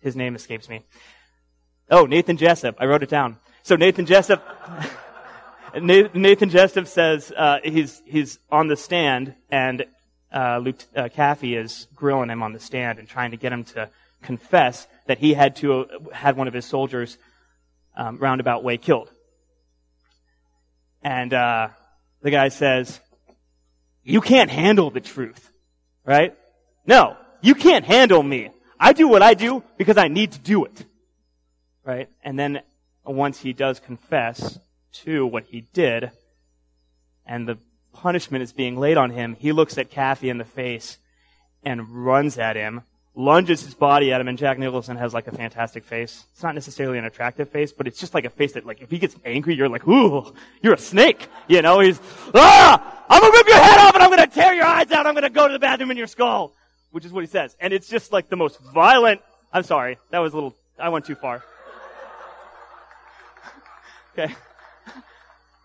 his 0.00 0.16
name 0.16 0.34
escapes 0.34 0.68
me. 0.68 0.82
Oh, 1.90 2.06
Nathan 2.06 2.36
Jessup. 2.36 2.76
I 2.78 2.86
wrote 2.86 3.02
it 3.02 3.08
down. 3.08 3.36
So 3.62 3.76
Nathan 3.76 4.06
Jessup, 4.06 4.44
Nathan 5.82 6.50
Jessup 6.50 6.86
says 6.86 7.32
uh, 7.36 7.58
he's 7.62 8.02
he's 8.06 8.38
on 8.50 8.68
the 8.68 8.76
stand, 8.76 9.34
and 9.50 9.84
uh, 10.32 10.58
Luke 10.58 10.76
uh, 10.96 11.08
Kaffee 11.08 11.56
is 11.56 11.86
grilling 11.94 12.30
him 12.30 12.42
on 12.42 12.52
the 12.52 12.60
stand 12.60 12.98
and 12.98 13.08
trying 13.08 13.32
to 13.32 13.36
get 13.36 13.52
him 13.52 13.64
to 13.64 13.90
confess 14.22 14.86
that 15.06 15.18
he 15.18 15.34
had 15.34 15.56
to 15.56 15.80
uh, 15.80 15.86
had 16.12 16.36
one 16.36 16.48
of 16.48 16.54
his 16.54 16.64
soldiers 16.64 17.18
um, 17.96 18.18
roundabout 18.18 18.62
way 18.62 18.76
killed. 18.76 19.10
And 21.02 21.32
uh, 21.32 21.68
the 22.22 22.30
guy 22.30 22.48
says, 22.48 23.00
"You 24.02 24.20
can't 24.20 24.50
handle 24.50 24.90
the 24.90 25.00
truth, 25.00 25.50
right? 26.04 26.36
No, 26.86 27.16
you 27.40 27.54
can't 27.54 27.84
handle 27.84 28.22
me. 28.22 28.50
I 28.78 28.92
do 28.92 29.08
what 29.08 29.22
I 29.22 29.34
do 29.34 29.62
because 29.76 29.96
I 29.96 30.08
need 30.08 30.32
to 30.32 30.38
do 30.38 30.64
it, 30.64 30.84
right? 31.84 32.08
And 32.22 32.38
then 32.38 32.62
once 33.04 33.40
he 33.40 33.52
does 33.52 33.80
confess." 33.80 34.58
To 34.92 35.26
what 35.26 35.44
he 35.44 35.62
did, 35.72 36.10
and 37.26 37.48
the 37.48 37.58
punishment 37.92 38.42
is 38.42 38.52
being 38.52 38.78
laid 38.78 38.96
on 38.96 39.10
him, 39.10 39.36
he 39.38 39.52
looks 39.52 39.78
at 39.78 39.90
Kaffee 39.90 40.30
in 40.30 40.38
the 40.38 40.44
face 40.44 40.98
and 41.64 41.88
runs 41.88 42.38
at 42.38 42.56
him, 42.56 42.82
lunges 43.14 43.62
his 43.62 43.74
body 43.74 44.12
at 44.12 44.20
him, 44.20 44.28
and 44.28 44.38
Jack 44.38 44.58
Nicholson 44.58 44.96
has 44.96 45.12
like 45.12 45.26
a 45.26 45.32
fantastic 45.32 45.84
face. 45.84 46.24
It's 46.32 46.42
not 46.42 46.54
necessarily 46.54 46.98
an 46.98 47.04
attractive 47.04 47.50
face, 47.50 47.72
but 47.72 47.86
it's 47.86 47.98
just 47.98 48.14
like 48.14 48.24
a 48.24 48.30
face 48.30 48.52
that 48.52 48.64
like, 48.64 48.80
if 48.80 48.90
he 48.90 48.98
gets 48.98 49.16
angry, 49.24 49.54
you're 49.54 49.68
like, 49.68 49.86
ooh, 49.86 50.32
you're 50.62 50.74
a 50.74 50.78
snake. 50.78 51.28
You 51.48 51.62
know, 51.62 51.80
he's, 51.80 52.00
ah, 52.34 53.04
I'm 53.08 53.20
gonna 53.20 53.32
rip 53.32 53.48
your 53.48 53.58
head 53.58 53.78
off 53.78 53.94
and 53.94 54.02
I'm 54.02 54.10
gonna 54.10 54.26
tear 54.28 54.54
your 54.54 54.66
eyes 54.66 54.90
out, 54.92 55.06
I'm 55.06 55.14
gonna 55.14 55.30
go 55.30 55.46
to 55.48 55.52
the 55.52 55.58
bathroom 55.58 55.90
in 55.90 55.96
your 55.96 56.06
skull. 56.06 56.52
Which 56.90 57.04
is 57.04 57.12
what 57.12 57.22
he 57.22 57.26
says. 57.26 57.54
And 57.60 57.74
it's 57.74 57.86
just 57.86 58.12
like 58.12 58.30
the 58.30 58.36
most 58.36 58.58
violent, 58.60 59.20
I'm 59.52 59.62
sorry, 59.62 59.98
that 60.10 60.20
was 60.20 60.32
a 60.32 60.36
little, 60.36 60.54
I 60.78 60.88
went 60.88 61.04
too 61.04 61.16
far. 61.16 61.42
Okay. 64.18 64.34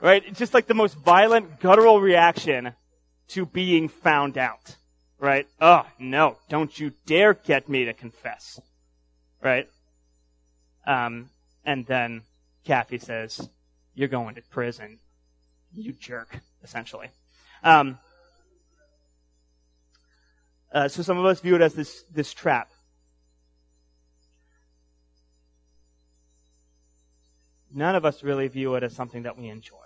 Right? 0.04 0.22
It's 0.28 0.38
just 0.38 0.54
like 0.54 0.68
the 0.68 0.74
most 0.74 0.98
violent, 0.98 1.62
guttural 1.62 2.02
reaction 2.02 2.74
to 3.30 3.46
being 3.46 3.88
found 3.88 4.38
out. 4.38 4.76
Right? 5.18 5.48
Oh, 5.62 5.86
no, 5.98 6.36
don't 6.50 6.78
you 6.78 6.92
dare 7.06 7.34
get 7.34 7.70
me 7.70 7.86
to 7.86 7.94
confess. 7.94 8.60
Right? 9.42 9.70
Um, 10.86 11.30
and 11.64 11.86
then 11.86 12.24
Kaffee 12.66 13.02
says, 13.02 13.48
you're 13.96 14.10
going 14.10 14.36
to 14.36 14.42
prison. 14.42 15.00
You 15.74 15.94
jerk, 15.94 16.38
essentially. 16.62 17.08
Um, 17.64 17.98
uh, 20.74 20.90
so 20.90 21.02
some 21.02 21.18
of 21.18 21.24
us 21.24 21.40
view 21.40 21.56
it 21.56 21.62
as 21.62 21.76
this, 21.76 22.04
this 22.14 22.34
trap. 22.34 22.70
None 27.74 27.96
of 27.96 28.04
us 28.04 28.22
really 28.22 28.50
view 28.50 28.76
it 28.76 28.84
as 28.84 28.94
something 28.94 29.24
that 29.24 29.38
we 29.38 29.48
enjoy 29.48 29.83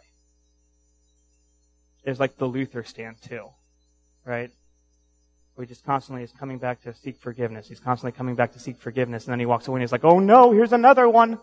is 2.07 2.19
like 2.19 2.37
the 2.37 2.45
Luther 2.45 2.83
stand 2.83 3.21
too, 3.21 3.45
right? 4.25 4.51
He 5.59 5.65
just 5.65 5.83
constantly 5.85 6.23
is 6.23 6.31
coming 6.31 6.59
back 6.59 6.83
to 6.83 6.93
seek 6.93 7.17
forgiveness. 7.19 7.67
He's 7.67 7.79
constantly 7.79 8.15
coming 8.15 8.35
back 8.35 8.53
to 8.53 8.59
seek 8.59 8.77
forgiveness, 8.77 9.25
and 9.25 9.31
then 9.31 9.39
he 9.39 9.45
walks 9.45 9.67
away 9.67 9.77
and 9.77 9.83
he's 9.83 9.91
like, 9.91 10.05
"Oh 10.05 10.19
no, 10.19 10.51
here's 10.51 10.71
another 10.71 11.09
one." 11.09 11.39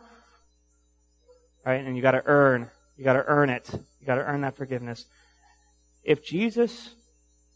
Right? 1.66 1.84
And 1.84 1.96
you 1.96 2.02
got 2.02 2.12
to 2.12 2.22
earn. 2.24 2.70
You 2.96 3.04
got 3.04 3.14
to 3.14 3.24
earn 3.26 3.50
it. 3.50 3.68
You 4.00 4.06
got 4.06 4.14
to 4.14 4.24
earn 4.24 4.42
that 4.42 4.56
forgiveness. 4.56 5.06
If 6.04 6.24
Jesus 6.24 6.94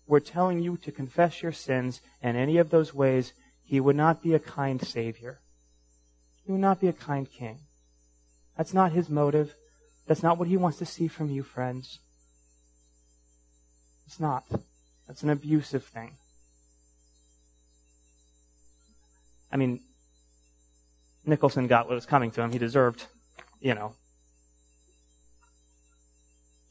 were 0.07 0.21
telling 0.21 0.61
you 0.61 0.77
to 0.79 0.91
confess 0.91 1.43
your 1.43 1.53
sins 1.53 2.01
in 2.23 2.35
any 2.35 2.57
of 2.57 2.71
those 2.71 2.93
ways, 2.93 3.33
he 3.63 3.79
would 3.79 3.97
not 3.97 4.23
be 4.23 4.35
a 4.35 4.39
kind 4.39 4.83
savior. 4.83 5.41
He 6.45 6.53
would 6.53 6.61
not 6.61 6.81
be 6.81 6.89
a 6.89 6.93
kind 6.93 7.31
king. 7.31 7.59
That's 8.57 8.75
not 8.75 8.93
his 8.93 9.09
motive. 9.09 9.55
That's 10.07 10.23
not 10.23 10.39
what 10.39 10.49
he 10.49 10.57
wants 10.57 10.79
to 10.79 10.87
see 10.87 11.07
from 11.07 11.31
you, 11.31 11.43
friends. 11.43 12.01
It's 14.09 14.19
not. 14.19 14.45
That's 15.07 15.23
an 15.23 15.29
abusive 15.29 15.85
thing. 15.85 16.13
I 19.53 19.59
mean, 19.59 19.81
Nicholson 21.27 21.67
got 21.67 21.89
what 21.89 21.95
was 21.95 22.07
coming 22.07 22.31
to 22.31 22.41
him. 22.41 22.51
He 22.51 22.59
deserved, 22.59 23.05
you 23.61 23.75
know, 23.75 23.93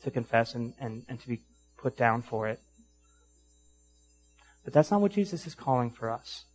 to 0.03 0.09
confess 0.09 0.55
and, 0.55 0.73
and, 0.79 1.05
and 1.07 1.19
to 1.21 1.27
be 1.27 1.41
put 1.77 1.95
down 1.95 2.23
for 2.23 2.47
it. 2.47 2.59
But 4.63 4.73
that's 4.73 4.89
not 4.89 5.01
what 5.01 5.11
Jesus 5.11 5.45
is 5.45 5.53
calling 5.53 5.91
for 5.91 6.09
us. 6.09 6.45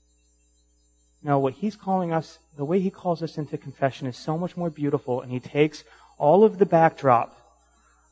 No, 1.22 1.38
what 1.38 1.54
he's 1.54 1.76
calling 1.76 2.12
us, 2.12 2.40
the 2.56 2.64
way 2.64 2.80
he 2.80 2.90
calls 2.90 3.22
us 3.22 3.38
into 3.38 3.56
confession 3.56 4.08
is 4.08 4.16
so 4.16 4.36
much 4.36 4.56
more 4.56 4.68
beautiful, 4.68 5.20
and 5.20 5.30
he 5.30 5.38
takes 5.38 5.84
all 6.18 6.42
of 6.42 6.58
the 6.58 6.66
backdrop 6.66 7.38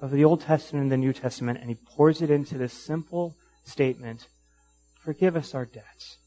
of 0.00 0.11
the 0.11 0.25
Old 0.25 0.40
Testament 0.40 0.85
and 0.85 0.92
the 0.92 0.97
New 0.97 1.12
Testament, 1.12 1.59
and 1.61 1.69
he 1.69 1.75
pours 1.75 2.23
it 2.23 2.30
into 2.30 2.57
this 2.57 2.73
simple 2.73 3.37
statement 3.64 4.26
Forgive 5.00 5.35
us 5.35 5.54
our 5.54 5.64
debts. 5.64 6.19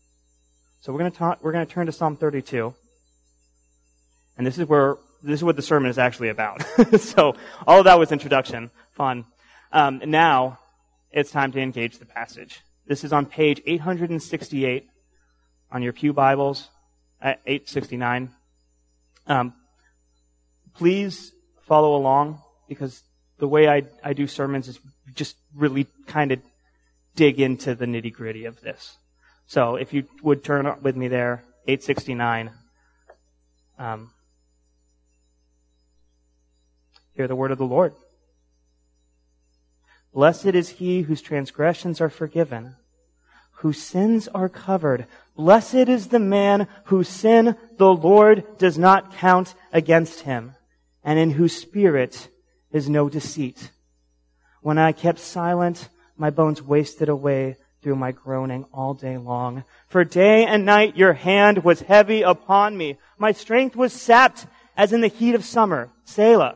So 0.82 0.92
we're 0.92 1.00
going 1.00 1.12
to 1.12 1.18
talk, 1.18 1.44
we're 1.44 1.51
going 1.51 1.65
to 1.65 1.72
turn 1.72 1.86
to 1.86 1.92
Psalm 1.92 2.18
32. 2.18 2.74
And 4.36 4.48
this 4.48 4.58
is 4.58 4.68
where, 4.68 4.98
this 5.22 5.39
is 5.39 5.44
what 5.44 5.56
the 5.56 5.62
sermon 5.62 5.92
is 5.92 6.00
actually 6.00 6.30
about. 6.30 6.63
so 7.00 7.36
all 7.68 7.80
of 7.80 7.86
that 7.86 8.00
was 8.00 8.12
introduction. 8.12 8.72
Fun. 8.94 9.25
Um, 9.72 10.01
now, 10.08 10.60
it's 11.12 11.30
time 11.30 11.51
to 11.51 11.62
engage 11.62 12.00
the 12.00 12.06
passage. 12.06 12.62
This 12.88 13.03
is 13.03 13.13
on 13.13 13.27
page 13.27 13.62
868 13.65 14.88
on 15.72 15.84
your 15.84 15.94
Pew 15.94 16.13
Bibles, 16.13 16.70
at 17.22 17.39
869. 17.46 18.32
Um, 19.27 19.53
please 20.75 21.32
follow 21.62 21.96
along 21.96 22.42
because 22.68 23.03
the 23.44 23.48
way 23.50 23.68
I, 23.68 23.84
I 24.02 24.14
do 24.14 24.26
sermons 24.26 24.70
is 24.70 24.80
just 25.16 25.36
really 25.54 25.86
kind 26.08 26.32
of 26.32 26.40
dig 27.14 27.42
into 27.42 27.76
the 27.76 27.86
nitty 27.86 28.14
gritty 28.14 28.46
of 28.46 28.62
this. 28.62 28.96
So 29.48 29.76
if 29.76 29.92
you 29.92 30.06
would 30.22 30.46
turn 30.46 30.74
with 30.82 30.96
me 30.96 31.10
there, 31.10 31.44
869. 31.68 32.52
Um, 33.78 34.12
hear 37.16 37.28
the 37.28 37.36
word 37.36 37.52
of 37.52 37.58
the 37.58 37.66
Lord. 37.66 37.94
Blessed 40.14 40.56
is 40.56 40.70
he 40.70 41.02
whose 41.02 41.22
transgressions 41.22 42.00
are 42.00 42.10
forgiven, 42.10 42.78
whose 43.56 43.82
sins 43.82 44.30
are 44.30 44.48
covered. 44.48 45.06
Blessed 45.36 45.90
is 45.90 46.08
the 46.08 46.20
man 46.20 46.70
whose 46.86 47.10
sin 47.10 47.58
the 47.76 47.94
Lord 47.94 48.58
does 48.58 48.78
not 48.78 49.14
count 49.18 49.54
against 49.74 50.22
him, 50.22 50.56
and 51.04 51.20
in 51.20 51.32
whose 51.32 51.58
spirit 51.58 52.30
is 52.74 52.89
no 52.89 53.08
deceit. 53.08 53.72
When 54.62 54.77
I 54.77 54.92
kept 54.92 55.20
silent, 55.20 55.88
my 56.18 56.30
bones 56.30 56.62
wasted 56.62 57.08
away 57.08 57.56
through 57.82 57.96
my 57.96 58.12
groaning 58.12 58.65
all 58.74 58.94
day 58.94 59.18
long. 59.18 59.63
For 59.88 60.03
day 60.03 60.46
and 60.46 60.65
night 60.65 60.98
your 60.98 61.13
hand 61.13 61.63
was 61.63 61.82
heavy 61.82 62.22
upon 62.22 62.77
me. 62.77 62.98
My 63.18 63.32
strength 63.32 63.75
was 63.75 63.94
sapped 63.94 64.48
as 64.75 64.92
in 64.92 65.01
the 65.01 65.08
heat 65.08 65.36
of 65.36 65.46
summer. 65.46 65.92
Selah. 66.03 66.56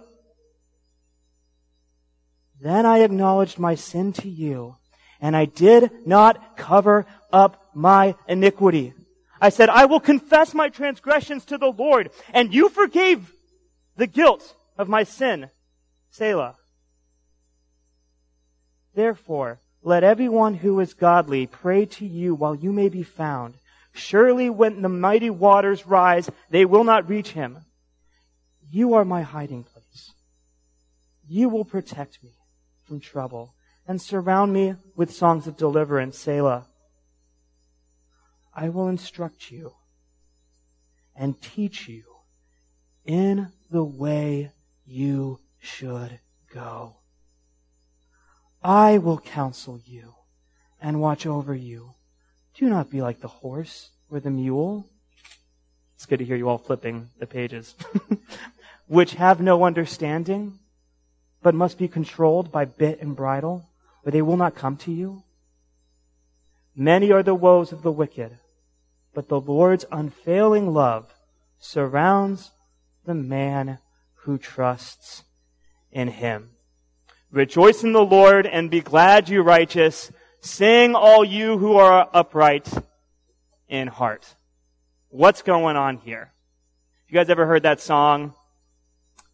Then 2.60 2.86
I 2.86 3.00
acknowledged 3.00 3.60
my 3.60 3.76
sin 3.76 4.14
to 4.14 4.28
you, 4.28 4.78
and 5.22 5.36
I 5.36 5.46
did 5.46 5.92
not 6.08 6.58
cover 6.58 7.06
up 7.32 7.70
my 7.76 8.16
iniquity. 8.28 8.94
I 9.40 9.50
said, 9.50 9.70
I 9.70 9.86
will 9.86 10.00
confess 10.00 10.56
my 10.56 10.70
transgressions 10.70 11.46
to 11.46 11.60
the 11.60 11.72
Lord, 11.72 12.10
and 12.34 12.52
you 12.52 12.70
forgave 12.70 13.32
the 13.96 14.08
guilt 14.08 14.56
of 14.78 14.90
my 14.90 15.04
sin. 15.04 15.52
Selah. 16.18 16.56
Therefore, 18.96 19.60
let 19.84 20.04
everyone 20.04 20.56
who 20.56 20.80
is 20.80 20.96
godly 20.96 21.46
pray 21.46 21.86
to 21.86 22.08
you 22.08 22.34
while 22.34 22.56
you 22.56 22.74
may 22.74 22.90
be 22.90 23.04
found. 23.04 23.54
Surely 23.92 24.50
when 24.50 24.82
the 24.82 24.90
mighty 24.90 25.30
waters 25.30 25.86
rise, 25.86 26.28
they 26.50 26.66
will 26.66 26.84
not 26.84 27.08
reach 27.08 27.32
him. 27.34 27.60
You 28.72 28.96
are 28.96 29.06
my 29.06 29.22
hiding 29.22 29.64
place. 29.64 30.14
You 31.28 31.50
will 31.50 31.66
protect 31.66 32.24
me 32.24 32.32
from 32.86 33.00
trouble 33.00 33.54
and 33.88 34.02
surround 34.02 34.52
me 34.54 34.76
with 34.96 35.14
songs 35.14 35.46
of 35.46 35.56
deliverance, 35.56 36.18
Selah. 36.18 36.66
I 38.56 38.70
will 38.70 38.88
instruct 38.88 39.52
you 39.52 39.74
and 41.16 41.40
teach 41.40 41.88
you 41.88 42.04
in 43.06 43.52
the 43.70 43.84
way 43.84 44.52
you 44.84 45.40
should 45.60 46.20
go. 46.54 46.98
I 48.64 48.98
will 48.98 49.20
counsel 49.20 49.80
you 49.86 50.16
and 50.82 51.02
watch 51.02 51.26
over 51.26 51.56
you. 51.56 51.94
Do 52.54 52.70
not 52.70 52.90
be 52.90 53.02
like 53.02 53.22
the 53.22 53.28
horse 53.28 53.92
or 54.10 54.20
the 54.20 54.32
mule. 54.32 54.90
It's 55.96 56.06
good 56.06 56.20
to 56.20 56.26
hear 56.26 56.36
you 56.36 56.50
all 56.50 56.58
flipping 56.58 57.10
the 57.20 57.28
pages. 57.28 57.76
Which 58.88 59.16
have 59.16 59.42
no 59.42 59.64
understanding, 59.64 60.60
but 61.42 61.56
must 61.56 61.78
be 61.78 61.88
controlled 61.88 62.52
by 62.52 62.66
bit 62.66 63.02
and 63.02 63.16
bridle, 63.16 63.70
or 64.06 64.12
they 64.12 64.22
will 64.22 64.38
not 64.38 64.56
come 64.56 64.78
to 64.78 64.92
you. 64.92 65.24
Many 66.76 67.12
are 67.12 67.24
the 67.24 67.36
woes 67.36 67.72
of 67.72 67.82
the 67.82 67.92
wicked, 67.92 68.38
but 69.14 69.30
the 69.30 69.42
Lord's 69.42 69.86
unfailing 69.92 70.74
love 70.74 71.14
surrounds 71.60 72.52
the 73.06 73.16
man 73.16 73.80
who 74.22 74.38
trusts 74.38 75.24
in 75.92 76.08
him. 76.08 76.52
Rejoice 77.32 77.84
in 77.84 77.92
the 77.92 78.06
Lord 78.06 78.48
and 78.48 78.72
be 78.72 78.82
glad, 78.82 79.30
you 79.30 79.42
righteous. 79.42 80.12
Sing, 80.42 80.96
all 80.96 81.26
you 81.26 81.58
who 81.58 81.78
are 81.78 82.10
upright 82.14 82.72
in 83.68 83.88
heart. 83.88 84.36
What's 85.10 85.42
going 85.42 85.76
on 85.76 85.98
here? 85.98 86.32
You 87.10 87.14
guys 87.14 87.30
ever 87.30 87.46
heard 87.46 87.64
that 87.64 87.82
song? 87.82 88.34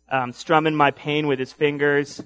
Um, 0.10 0.32
strumming 0.32 0.76
my 0.76 0.92
pain 0.92 1.28
with 1.28 1.40
his 1.40 1.52
fingers, 1.52 2.22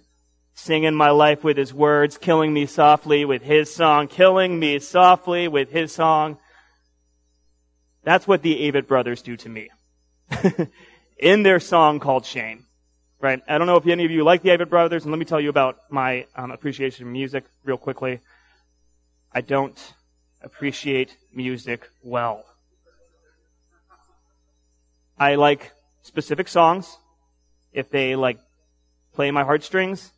singing 0.54 0.94
my 0.94 1.10
life 1.10 1.44
with 1.44 1.58
his 1.58 1.74
words, 1.74 2.18
killing 2.18 2.54
me 2.54 2.66
softly 2.66 3.26
with 3.26 3.42
his 3.42 3.74
song, 3.74 4.08
killing 4.08 4.60
me 4.60 4.80
softly 4.80 5.48
with 5.48 5.72
his 5.72 5.94
song. 5.94 6.38
That's 8.04 8.28
what 8.28 8.42
the 8.42 8.70
Avett 8.70 8.88
brothers 8.88 9.22
do 9.22 9.36
to 9.38 9.50
me. 9.50 9.70
In 11.18 11.44
their 11.44 11.60
song 11.60 12.00
called 12.00 12.26
Shame. 12.26 12.67
Right? 13.20 13.42
I 13.48 13.58
don't 13.58 13.66
know 13.66 13.78
if 13.78 13.88
any 13.88 14.06
of 14.06 14.12
you 14.12 14.24
like 14.24 14.44
the 14.44 14.50
Avett 14.50 14.70
brothers, 14.70 15.04
and 15.04 15.12
let 15.12 15.18
me 15.18 15.26
tell 15.26 15.42
you 15.42 15.50
about 15.50 15.80
my 15.90 16.28
um, 16.36 16.52
appreciation 16.52 17.08
of 17.08 17.12
music 17.12 17.46
real 17.64 17.78
quickly. 17.78 18.20
I 19.32 19.42
don't 19.42 19.94
appreciate 20.42 21.18
music 21.34 21.90
well. 22.04 22.44
I 25.18 25.36
like 25.36 25.74
specific 26.04 26.48
songs 26.48 26.98
if 27.74 27.90
they 27.90 28.16
like 28.16 28.40
play 29.14 29.32
my 29.32 29.44
heartstrings, 29.44 30.12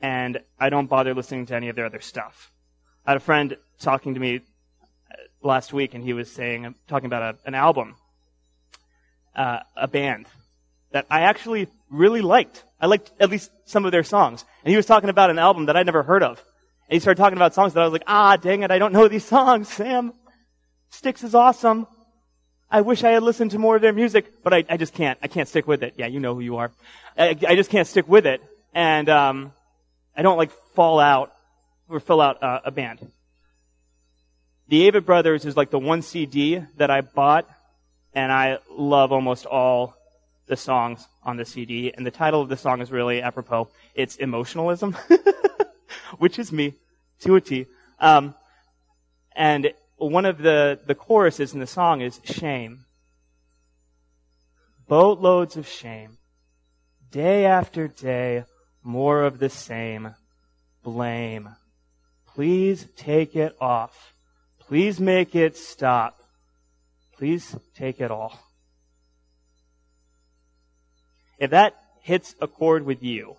and 0.00 0.40
I 0.58 0.68
don't 0.68 0.88
bother 0.88 1.14
listening 1.14 1.46
to 1.46 1.54
any 1.54 1.68
of 1.68 1.76
their 1.76 1.86
other 1.86 2.00
stuff. 2.00 2.52
I 3.06 3.12
had 3.12 3.18
a 3.18 3.20
friend 3.20 3.56
talking 3.78 4.14
to 4.14 4.20
me 4.20 4.36
uh, 4.36 5.14
last 5.42 5.72
week, 5.72 5.94
and 5.94 6.02
he 6.02 6.12
was 6.12 6.30
saying, 6.30 6.74
talking 6.88 7.06
about 7.06 7.34
a, 7.34 7.38
an 7.46 7.54
album, 7.54 7.94
uh, 9.36 9.60
a 9.76 9.86
band 9.86 10.26
that 10.90 11.06
I 11.08 11.20
actually 11.20 11.68
really 11.90 12.20
liked. 12.20 12.64
I 12.80 12.86
liked 12.86 13.12
at 13.20 13.30
least 13.30 13.50
some 13.64 13.84
of 13.84 13.92
their 13.92 14.04
songs, 14.04 14.44
and 14.64 14.70
he 14.70 14.76
was 14.76 14.86
talking 14.86 15.10
about 15.10 15.30
an 15.30 15.38
album 15.38 15.66
that 15.66 15.76
I'd 15.76 15.86
never 15.86 16.02
heard 16.02 16.22
of. 16.22 16.42
And 16.88 16.94
he 16.94 17.00
started 17.00 17.20
talking 17.20 17.36
about 17.36 17.54
songs 17.54 17.74
that 17.74 17.80
I 17.80 17.84
was 17.84 17.92
like, 17.92 18.04
ah, 18.06 18.36
dang 18.36 18.62
it, 18.62 18.70
I 18.70 18.78
don't 18.78 18.92
know 18.92 19.08
these 19.08 19.24
songs, 19.24 19.68
Sam. 19.68 20.12
Styx 20.90 21.22
is 21.22 21.34
awesome. 21.34 21.86
I 22.70 22.80
wish 22.82 23.04
I 23.04 23.10
had 23.10 23.22
listened 23.22 23.50
to 23.52 23.58
more 23.58 23.76
of 23.76 23.82
their 23.82 23.92
music, 23.92 24.42
but 24.42 24.54
I, 24.54 24.64
I 24.68 24.76
just 24.76 24.94
can't. 24.94 25.18
I 25.22 25.28
can't 25.28 25.48
stick 25.48 25.66
with 25.66 25.82
it. 25.82 25.94
Yeah, 25.96 26.06
you 26.06 26.20
know 26.20 26.34
who 26.34 26.40
you 26.40 26.56
are. 26.56 26.70
I, 27.18 27.36
I 27.46 27.56
just 27.56 27.70
can't 27.70 27.86
stick 27.86 28.08
with 28.08 28.26
it. 28.26 28.40
And, 28.72 29.08
um, 29.08 29.52
I 30.16 30.22
don't 30.22 30.36
like 30.36 30.50
fall 30.74 31.00
out 31.00 31.32
or 31.88 32.00
fill 32.00 32.20
out 32.20 32.42
uh, 32.42 32.60
a 32.64 32.70
band. 32.70 33.10
The 34.68 34.90
Avett 34.90 35.04
Brothers 35.04 35.44
is 35.44 35.56
like 35.56 35.70
the 35.70 35.78
one 35.78 36.02
CD 36.02 36.62
that 36.76 36.90
I 36.90 37.00
bought, 37.00 37.48
and 38.14 38.30
I 38.30 38.58
love 38.70 39.12
almost 39.12 39.46
all 39.46 39.96
the 40.50 40.56
songs 40.56 41.08
on 41.22 41.38
the 41.38 41.46
CD. 41.46 41.90
And 41.96 42.04
the 42.04 42.10
title 42.10 42.42
of 42.42 42.50
the 42.50 42.58
song 42.58 42.82
is 42.82 42.92
really 42.92 43.22
apropos. 43.22 43.70
It's 43.94 44.16
Emotionalism. 44.16 44.94
which 46.18 46.38
is 46.38 46.52
me 46.52 46.74
to 47.20 47.36
a 47.36 47.40
T. 47.40 47.66
Um, 47.98 48.34
and 49.34 49.72
one 49.96 50.24
of 50.24 50.38
the, 50.38 50.78
the 50.86 50.94
choruses 50.94 51.54
in 51.54 51.60
the 51.60 51.66
song 51.66 52.00
is 52.00 52.20
shame. 52.24 52.84
Boatloads 54.88 55.56
of 55.56 55.68
shame. 55.68 56.18
Day 57.10 57.44
after 57.44 57.88
day, 57.88 58.44
more 58.82 59.22
of 59.22 59.38
the 59.38 59.50
same. 59.50 60.14
Blame. 60.82 61.50
Please 62.26 62.86
take 62.96 63.36
it 63.36 63.56
off. 63.60 64.14
Please 64.58 65.00
make 65.00 65.34
it 65.34 65.56
stop. 65.56 66.22
Please 67.16 67.56
take 67.74 68.00
it 68.00 68.10
all. 68.10 68.49
If 71.40 71.50
that 71.50 71.74
hits 72.02 72.34
a 72.40 72.46
chord 72.46 72.84
with 72.84 73.02
you, 73.02 73.36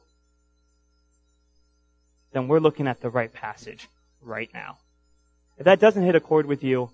then 2.33 2.47
we're 2.47 2.59
looking 2.59 2.87
at 2.87 2.99
the 2.99 3.09
right 3.09 3.31
passage 3.31 3.87
right 4.21 4.49
now. 4.53 4.77
If 5.57 5.65
that 5.65 5.79
doesn't 5.79 6.03
hit 6.03 6.15
a 6.15 6.19
chord 6.19 6.47
with 6.47 6.63
you, 6.63 6.89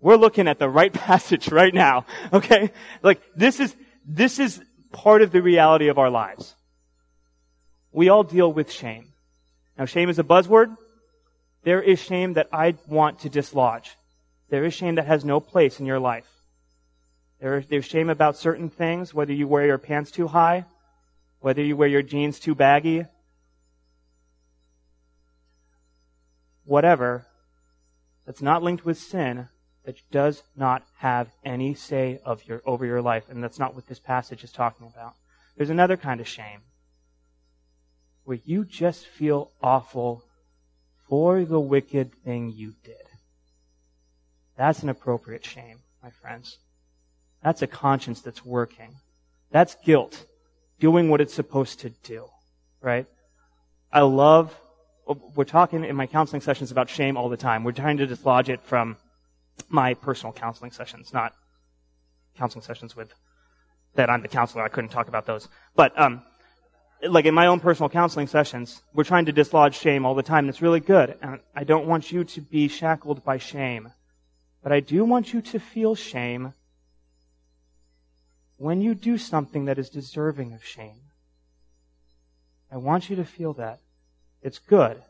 we're 0.00 0.16
looking 0.16 0.46
at 0.46 0.58
the 0.58 0.68
right 0.68 0.92
passage 1.08 1.50
right 1.50 1.74
now. 1.74 2.06
Okay? 2.32 2.70
Like, 3.02 3.20
this 3.34 3.58
is, 3.58 3.74
this 4.06 4.38
is 4.38 4.62
part 4.92 5.22
of 5.22 5.32
the 5.32 5.42
reality 5.42 5.88
of 5.88 5.98
our 5.98 6.10
lives. 6.10 6.54
We 7.90 8.08
all 8.08 8.22
deal 8.22 8.52
with 8.52 8.70
shame. 8.70 9.08
Now, 9.76 9.86
shame 9.86 10.08
is 10.08 10.18
a 10.18 10.24
buzzword. 10.24 10.76
There 11.64 11.82
is 11.82 11.98
shame 11.98 12.34
that 12.34 12.48
I 12.52 12.74
want 12.86 13.20
to 13.20 13.28
dislodge. 13.28 13.96
There 14.48 14.64
is 14.64 14.74
shame 14.74 14.94
that 14.96 15.06
has 15.06 15.24
no 15.24 15.40
place 15.40 15.80
in 15.80 15.86
your 15.86 15.98
life. 15.98 16.28
There 17.42 17.58
is, 17.58 17.66
there's 17.66 17.84
shame 17.84 18.08
about 18.08 18.36
certain 18.36 18.70
things, 18.70 19.12
whether 19.12 19.32
you 19.32 19.48
wear 19.48 19.66
your 19.66 19.76
pants 19.76 20.12
too 20.12 20.28
high, 20.28 20.64
whether 21.40 21.60
you 21.60 21.76
wear 21.76 21.88
your 21.88 22.00
jeans 22.00 22.38
too 22.38 22.54
baggy, 22.54 23.04
whatever 26.64 27.26
that's 28.24 28.42
not 28.42 28.62
linked 28.62 28.84
with 28.84 28.96
sin 28.96 29.48
that 29.84 29.96
does 30.12 30.44
not 30.54 30.84
have 30.98 31.32
any 31.44 31.74
say 31.74 32.20
of 32.24 32.46
your 32.46 32.62
over 32.64 32.86
your 32.86 33.02
life 33.02 33.24
and 33.28 33.42
that's 33.42 33.58
not 33.58 33.74
what 33.74 33.88
this 33.88 33.98
passage 33.98 34.44
is 34.44 34.52
talking 34.52 34.86
about. 34.86 35.14
There's 35.56 35.68
another 35.68 35.96
kind 35.96 36.20
of 36.20 36.28
shame 36.28 36.60
where 38.22 38.38
you 38.44 38.64
just 38.64 39.04
feel 39.04 39.50
awful 39.60 40.22
for 41.08 41.44
the 41.44 41.58
wicked 41.58 42.14
thing 42.24 42.52
you 42.54 42.74
did. 42.84 43.08
That's 44.56 44.84
an 44.84 44.88
appropriate 44.88 45.44
shame 45.44 45.80
my 46.00 46.10
friends 46.10 46.58
that's 47.42 47.62
a 47.62 47.66
conscience 47.66 48.20
that's 48.20 48.44
working 48.44 48.96
that's 49.50 49.76
guilt 49.84 50.26
doing 50.80 51.08
what 51.08 51.20
it's 51.20 51.34
supposed 51.34 51.80
to 51.80 51.90
do 51.90 52.26
right 52.80 53.06
i 53.92 54.00
love 54.00 54.54
we're 55.34 55.44
talking 55.44 55.84
in 55.84 55.96
my 55.96 56.06
counseling 56.06 56.40
sessions 56.40 56.70
about 56.70 56.88
shame 56.88 57.16
all 57.16 57.28
the 57.28 57.36
time. 57.36 57.64
We're 57.64 57.72
trying 57.72 57.96
to 57.98 58.06
dislodge 58.06 58.48
it 58.48 58.60
from 58.62 58.96
my 59.68 59.94
personal 59.94 60.32
counseling 60.32 60.70
sessions, 60.70 61.12
not 61.12 61.34
counseling 62.36 62.62
sessions 62.62 62.96
with 62.96 63.12
that 63.94 64.08
I'm 64.08 64.22
the 64.22 64.28
counselor. 64.28 64.62
I 64.62 64.68
couldn't 64.68 64.90
talk 64.90 65.08
about 65.08 65.26
those. 65.26 65.48
But 65.74 65.98
um, 66.00 66.22
like 67.02 67.26
in 67.26 67.34
my 67.34 67.46
own 67.46 67.60
personal 67.60 67.90
counseling 67.90 68.26
sessions, 68.26 68.82
we're 68.94 69.04
trying 69.04 69.26
to 69.26 69.32
dislodge 69.32 69.76
shame 69.76 70.06
all 70.06 70.14
the 70.14 70.22
time. 70.22 70.48
It's 70.48 70.62
really 70.62 70.80
good. 70.80 71.16
And 71.20 71.40
I 71.54 71.64
don't 71.64 71.86
want 71.86 72.10
you 72.10 72.24
to 72.24 72.40
be 72.40 72.68
shackled 72.68 73.24
by 73.24 73.38
shame. 73.38 73.92
But 74.62 74.72
I 74.72 74.80
do 74.80 75.04
want 75.04 75.34
you 75.34 75.42
to 75.42 75.58
feel 75.58 75.94
shame 75.94 76.54
when 78.56 78.80
you 78.80 78.94
do 78.94 79.18
something 79.18 79.64
that 79.64 79.78
is 79.78 79.90
deserving 79.90 80.52
of 80.52 80.64
shame. 80.64 81.00
I 82.70 82.76
want 82.76 83.10
you 83.10 83.16
to 83.16 83.24
feel 83.24 83.52
that. 83.54 83.80
It's 84.42 84.58
good 84.58 85.02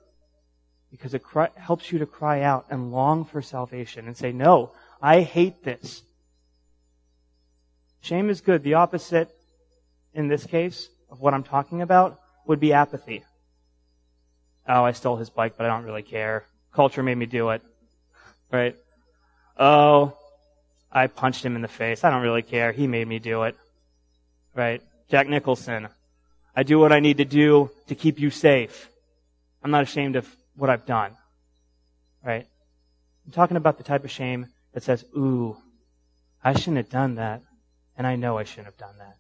because 0.91 1.15
it 1.15 1.23
cry, 1.23 1.49
helps 1.57 1.91
you 1.93 1.99
to 1.99 2.07
cry 2.07 2.43
out 2.43 2.67
and 2.71 2.93
long 2.93 3.25
for 3.25 3.41
salvation 3.41 4.07
and 4.07 4.17
say, 4.17 4.33
no, 4.33 4.73
I 5.01 5.21
hate 5.21 5.65
this. 5.65 6.03
Shame 8.01 8.29
is 8.31 8.41
good. 8.41 8.63
The 8.63 8.75
opposite 8.75 9.31
in 10.13 10.29
this 10.29 10.45
case 10.45 10.89
of 11.11 11.21
what 11.21 11.35
I'm 11.35 11.45
talking 11.45 11.83
about 11.83 12.21
would 12.47 12.61
be 12.61 12.73
apathy. 12.73 13.23
Oh, 14.69 14.85
I 14.85 14.93
stole 14.93 15.17
his 15.17 15.31
bike, 15.31 15.55
but 15.57 15.67
I 15.67 15.69
don't 15.69 15.85
really 15.85 16.03
care. 16.03 16.45
Culture 16.73 17.03
made 17.03 17.17
me 17.17 17.27
do 17.27 17.51
it. 17.51 17.63
Right? 18.51 18.77
Oh, 19.57 20.17
I 20.93 21.07
punched 21.07 21.45
him 21.45 21.57
in 21.57 21.63
the 21.63 21.69
face. 21.69 22.05
I 22.05 22.11
don't 22.11 22.23
really 22.23 22.43
care. 22.43 22.73
He 22.73 22.87
made 22.87 23.09
me 23.09 23.19
do 23.19 23.45
it. 23.45 23.57
Right? 24.55 24.83
Jack 25.11 25.29
Nicholson. 25.29 25.89
I 26.55 26.63
do 26.63 26.79
what 26.79 26.93
I 26.93 27.01
need 27.01 27.17
to 27.17 27.25
do 27.25 27.71
to 27.87 27.95
keep 27.95 28.21
you 28.21 28.31
safe. 28.31 28.91
I'm 29.63 29.71
not 29.71 29.83
ashamed 29.83 30.17
of 30.17 30.29
what 30.57 30.69
I've 30.69 30.85
done. 30.85 31.13
Right? 32.25 32.47
I'm 33.25 33.33
talking 33.33 33.57
about 33.57 33.79
the 33.79 33.85
type 33.85 34.05
of 34.05 34.11
shame 34.11 34.49
that 34.75 34.83
says, 34.83 35.05
ooh, 35.17 35.57
I 36.45 36.53
shouldn't 36.55 36.79
have 36.79 36.91
done 36.91 37.15
that, 37.17 37.43
and 37.97 38.07
I 38.07 38.17
know 38.17 38.37
I 38.37 38.45
shouldn't 38.45 38.67
have 38.67 38.77
done 38.77 38.99
that. 38.99 39.17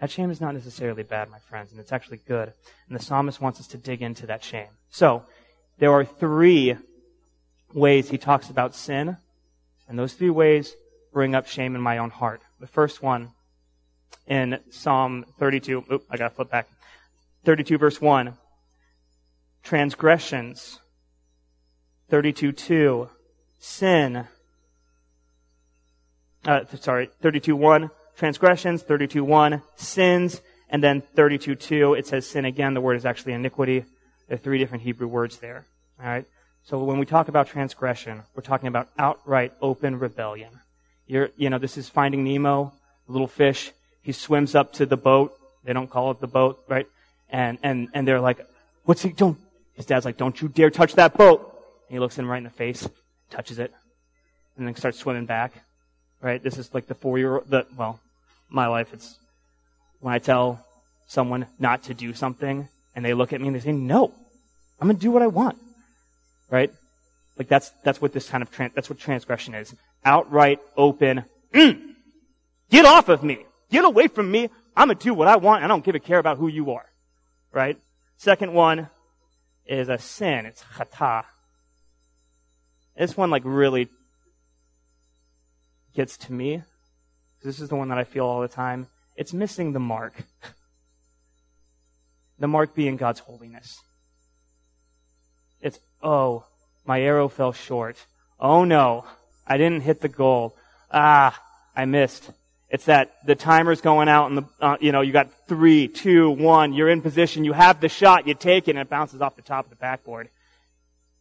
That 0.00 0.10
shame 0.10 0.30
is 0.30 0.40
not 0.40 0.54
necessarily 0.54 1.04
bad, 1.04 1.30
my 1.30 1.38
friends, 1.38 1.70
and 1.70 1.80
it's 1.80 1.92
actually 1.92 2.20
good. 2.26 2.52
And 2.88 2.98
the 2.98 3.02
psalmist 3.02 3.40
wants 3.40 3.60
us 3.60 3.68
to 3.68 3.78
dig 3.78 4.02
into 4.02 4.26
that 4.26 4.44
shame. 4.44 4.68
So, 4.90 5.24
there 5.78 5.92
are 5.92 6.04
three 6.04 6.76
ways 7.72 8.10
he 8.10 8.18
talks 8.18 8.50
about 8.50 8.74
sin, 8.74 9.16
and 9.92 9.98
those 9.98 10.14
three 10.14 10.30
ways 10.30 10.74
bring 11.12 11.34
up 11.34 11.46
shame 11.46 11.74
in 11.74 11.82
my 11.82 11.98
own 11.98 12.08
heart. 12.08 12.40
The 12.60 12.66
first 12.66 13.02
one 13.02 13.32
in 14.26 14.58
Psalm 14.70 15.26
32, 15.38 15.84
oop, 15.92 16.04
I 16.10 16.16
gotta 16.16 16.34
flip 16.34 16.48
back. 16.48 16.66
32 17.44 17.76
verse 17.76 18.00
1. 18.00 18.32
Transgressions. 19.62 20.80
32 22.08 22.52
2. 22.52 23.10
Sin. 23.58 24.26
Uh, 26.46 26.60
sorry, 26.80 27.10
32 27.20 27.54
1. 27.54 27.90
Transgressions. 28.16 28.82
32 28.82 29.22
1. 29.22 29.62
Sins. 29.76 30.40
And 30.70 30.82
then 30.82 31.02
32 31.02 31.54
2, 31.54 31.94
it 31.94 32.06
says 32.06 32.26
sin 32.26 32.46
again. 32.46 32.72
The 32.72 32.80
word 32.80 32.96
is 32.96 33.04
actually 33.04 33.34
iniquity. 33.34 33.84
There 34.26 34.36
are 34.36 34.38
three 34.38 34.56
different 34.56 34.84
Hebrew 34.84 35.06
words 35.06 35.36
there. 35.36 35.66
Alright? 36.00 36.24
So 36.64 36.82
when 36.84 36.98
we 36.98 37.06
talk 37.06 37.28
about 37.28 37.48
transgression, 37.48 38.22
we're 38.34 38.42
talking 38.42 38.68
about 38.68 38.88
outright 38.96 39.52
open 39.60 39.98
rebellion. 39.98 40.60
You're, 41.06 41.30
you 41.36 41.50
know, 41.50 41.58
this 41.58 41.76
is 41.76 41.88
finding 41.88 42.22
Nemo, 42.24 42.72
little 43.08 43.26
fish. 43.26 43.72
He 44.00 44.12
swims 44.12 44.54
up 44.54 44.72
to 44.74 44.86
the 44.86 44.96
boat. 44.96 45.36
They 45.64 45.72
don't 45.72 45.90
call 45.90 46.12
it 46.12 46.20
the 46.20 46.28
boat, 46.28 46.62
right? 46.68 46.86
And, 47.30 47.58
and, 47.62 47.88
and 47.94 48.06
they're 48.06 48.20
like, 48.20 48.46
what's 48.84 49.02
he, 49.02 49.10
don't, 49.10 49.38
his 49.74 49.86
dad's 49.86 50.04
like, 50.04 50.16
don't 50.16 50.40
you 50.40 50.48
dare 50.48 50.70
touch 50.70 50.94
that 50.94 51.14
boat. 51.14 51.40
And 51.88 51.96
he 51.96 51.98
looks 51.98 52.16
him 52.16 52.28
right 52.28 52.38
in 52.38 52.44
the 52.44 52.50
face, 52.50 52.88
touches 53.30 53.58
it, 53.58 53.72
and 54.56 54.66
then 54.66 54.74
starts 54.76 54.98
swimming 54.98 55.26
back. 55.26 55.52
Right? 56.20 56.40
This 56.40 56.58
is 56.58 56.72
like 56.72 56.86
the 56.86 56.94
four 56.94 57.18
year 57.18 57.34
old, 57.34 57.66
well, 57.76 57.98
my 58.48 58.68
life, 58.68 58.92
it's 58.92 59.18
when 60.00 60.14
I 60.14 60.18
tell 60.18 60.64
someone 61.06 61.46
not 61.58 61.84
to 61.84 61.94
do 61.94 62.14
something 62.14 62.68
and 62.94 63.04
they 63.04 63.14
look 63.14 63.32
at 63.32 63.40
me 63.40 63.48
and 63.48 63.56
they 63.56 63.60
say, 63.60 63.72
no, 63.72 64.12
I'm 64.80 64.86
going 64.86 64.96
to 64.96 65.02
do 65.02 65.10
what 65.10 65.22
I 65.22 65.26
want. 65.26 65.58
Right? 66.52 66.72
Like 67.38 67.48
that's, 67.48 67.72
that's 67.82 68.00
what 68.00 68.12
this 68.12 68.28
kind 68.28 68.42
of, 68.42 68.50
that's 68.74 68.90
what 68.90 68.98
transgression 68.98 69.54
is. 69.54 69.74
Outright, 70.04 70.60
open, 70.76 71.24
mm, 71.52 71.80
get 72.70 72.84
off 72.84 73.08
of 73.08 73.24
me. 73.24 73.38
Get 73.70 73.84
away 73.84 74.06
from 74.06 74.30
me. 74.30 74.50
I'm 74.76 74.88
gonna 74.88 74.98
do 74.98 75.14
what 75.14 75.28
I 75.28 75.36
want. 75.36 75.64
I 75.64 75.66
don't 75.66 75.84
give 75.84 75.94
a 75.94 75.98
care 75.98 76.18
about 76.18 76.36
who 76.36 76.46
you 76.46 76.72
are. 76.72 76.84
Right? 77.52 77.78
Second 78.18 78.52
one 78.52 78.90
is 79.66 79.88
a 79.88 79.98
sin. 79.98 80.44
It's 80.44 80.62
chata. 80.62 81.24
This 82.96 83.16
one 83.16 83.30
like 83.30 83.42
really 83.46 83.88
gets 85.94 86.18
to 86.18 86.32
me. 86.32 86.62
This 87.42 87.60
is 87.60 87.70
the 87.70 87.76
one 87.76 87.88
that 87.88 87.98
I 87.98 88.04
feel 88.04 88.26
all 88.26 88.42
the 88.42 88.48
time. 88.48 88.88
It's 89.16 89.32
missing 89.32 89.72
the 89.72 89.80
mark. 89.80 90.14
the 92.38 92.48
mark 92.48 92.74
being 92.74 92.96
God's 92.96 93.20
holiness. 93.20 93.80
It's, 95.60 95.78
oh, 96.02 96.44
my 96.84 97.00
arrow 97.00 97.28
fell 97.28 97.52
short. 97.52 97.96
Oh 98.40 98.64
no, 98.64 99.04
I 99.46 99.56
didn't 99.56 99.82
hit 99.82 100.00
the 100.00 100.08
goal. 100.08 100.56
Ah, 100.90 101.40
I 101.74 101.84
missed. 101.84 102.30
It's 102.68 102.86
that 102.86 103.14
the 103.26 103.36
timer's 103.36 103.82
going 103.82 104.08
out 104.08 104.30
and 104.30 104.38
the, 104.38 104.44
uh, 104.60 104.76
you 104.80 104.92
know, 104.92 105.02
you 105.02 105.12
got 105.12 105.30
three, 105.46 105.88
two, 105.88 106.30
one, 106.30 106.72
you're 106.72 106.88
in 106.88 107.02
position, 107.02 107.44
you 107.44 107.52
have 107.52 107.80
the 107.80 107.88
shot, 107.88 108.26
you 108.26 108.34
take 108.34 108.66
it 108.66 108.72
and 108.72 108.78
it 108.78 108.88
bounces 108.88 109.20
off 109.20 109.36
the 109.36 109.42
top 109.42 109.66
of 109.66 109.70
the 109.70 109.76
backboard. 109.76 110.30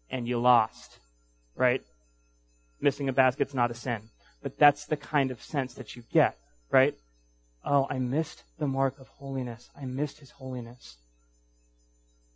And 0.09 0.27
you 0.27 0.39
lost. 0.39 0.97
Right? 1.55 1.83
Missing 2.79 3.09
a 3.09 3.13
basket's 3.13 3.53
not 3.53 3.69
a 3.69 3.73
sin. 3.73 4.01
But 4.41 4.57
that's 4.57 4.85
the 4.85 4.97
kind 4.97 5.29
of 5.29 5.43
sense 5.43 5.73
that 5.75 5.95
you 5.95 6.03
get, 6.11 6.37
right? 6.69 6.95
Oh, 7.63 7.85
I 7.89 7.99
missed 7.99 8.43
the 8.57 8.67
mark 8.67 8.99
of 8.99 9.07
holiness. 9.07 9.69
I 9.79 9.85
missed 9.85 10.19
his 10.19 10.31
holiness. 10.31 10.97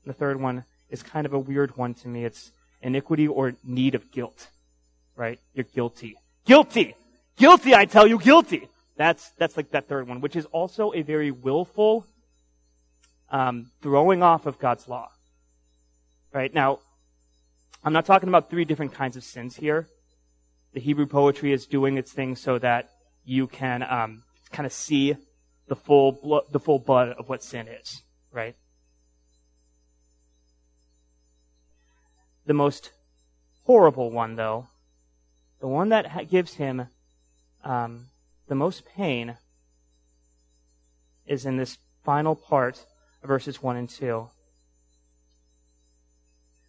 The 0.05 0.13
third 0.13 0.39
one 0.39 0.65
is 0.89 1.03
kind 1.03 1.25
of 1.25 1.33
a 1.33 1.39
weird 1.39 1.77
one 1.77 1.93
to 1.95 2.07
me. 2.07 2.25
It's 2.25 2.51
iniquity 2.81 3.27
or 3.27 3.55
need 3.63 3.95
of 3.95 4.11
guilt, 4.11 4.47
right? 5.15 5.39
You're 5.53 5.65
guilty. 5.65 6.17
Guilty! 6.45 6.95
Guilty, 7.37 7.75
I 7.75 7.85
tell 7.85 8.07
you, 8.07 8.19
guilty! 8.19 8.67
That's, 8.97 9.31
that's 9.37 9.57
like 9.57 9.71
that 9.71 9.87
third 9.87 10.07
one, 10.07 10.21
which 10.21 10.35
is 10.35 10.45
also 10.45 10.93
a 10.93 11.01
very 11.01 11.31
willful 11.31 12.05
um, 13.29 13.71
throwing 13.81 14.23
off 14.23 14.45
of 14.45 14.59
God's 14.59 14.87
law. 14.87 15.09
Right? 16.31 16.53
Now, 16.53 16.79
I'm 17.83 17.93
not 17.93 18.05
talking 18.05 18.29
about 18.29 18.49
three 18.49 18.65
different 18.65 18.93
kinds 18.93 19.17
of 19.17 19.23
sins 19.23 19.55
here. 19.55 19.87
The 20.73 20.79
Hebrew 20.79 21.05
poetry 21.05 21.51
is 21.53 21.65
doing 21.65 21.97
its 21.97 22.11
thing 22.11 22.35
so 22.35 22.59
that 22.59 22.91
you 23.23 23.47
can 23.47 23.83
um, 23.83 24.23
kind 24.51 24.65
of 24.65 24.73
see 24.73 25.15
the 25.67 25.75
full 25.75 26.11
blo- 26.11 26.45
the 26.51 26.59
full 26.59 26.79
blood 26.79 27.09
of 27.09 27.29
what 27.29 27.43
sin 27.43 27.67
is. 27.67 28.01
Right? 28.31 28.55
The 32.45 32.53
most 32.53 32.91
horrible 33.63 34.11
one, 34.11 34.35
though, 34.35 34.67
the 35.59 35.67
one 35.67 35.89
that 35.89 36.29
gives 36.29 36.55
him 36.55 36.87
um, 37.63 38.07
the 38.47 38.55
most 38.55 38.85
pain 38.85 39.37
is 41.25 41.45
in 41.45 41.57
this 41.57 41.79
final 42.03 42.35
part 42.35 42.85
of 43.23 43.29
verses 43.29 43.63
1 43.63 43.75
and 43.75 43.89
2. 43.89 44.29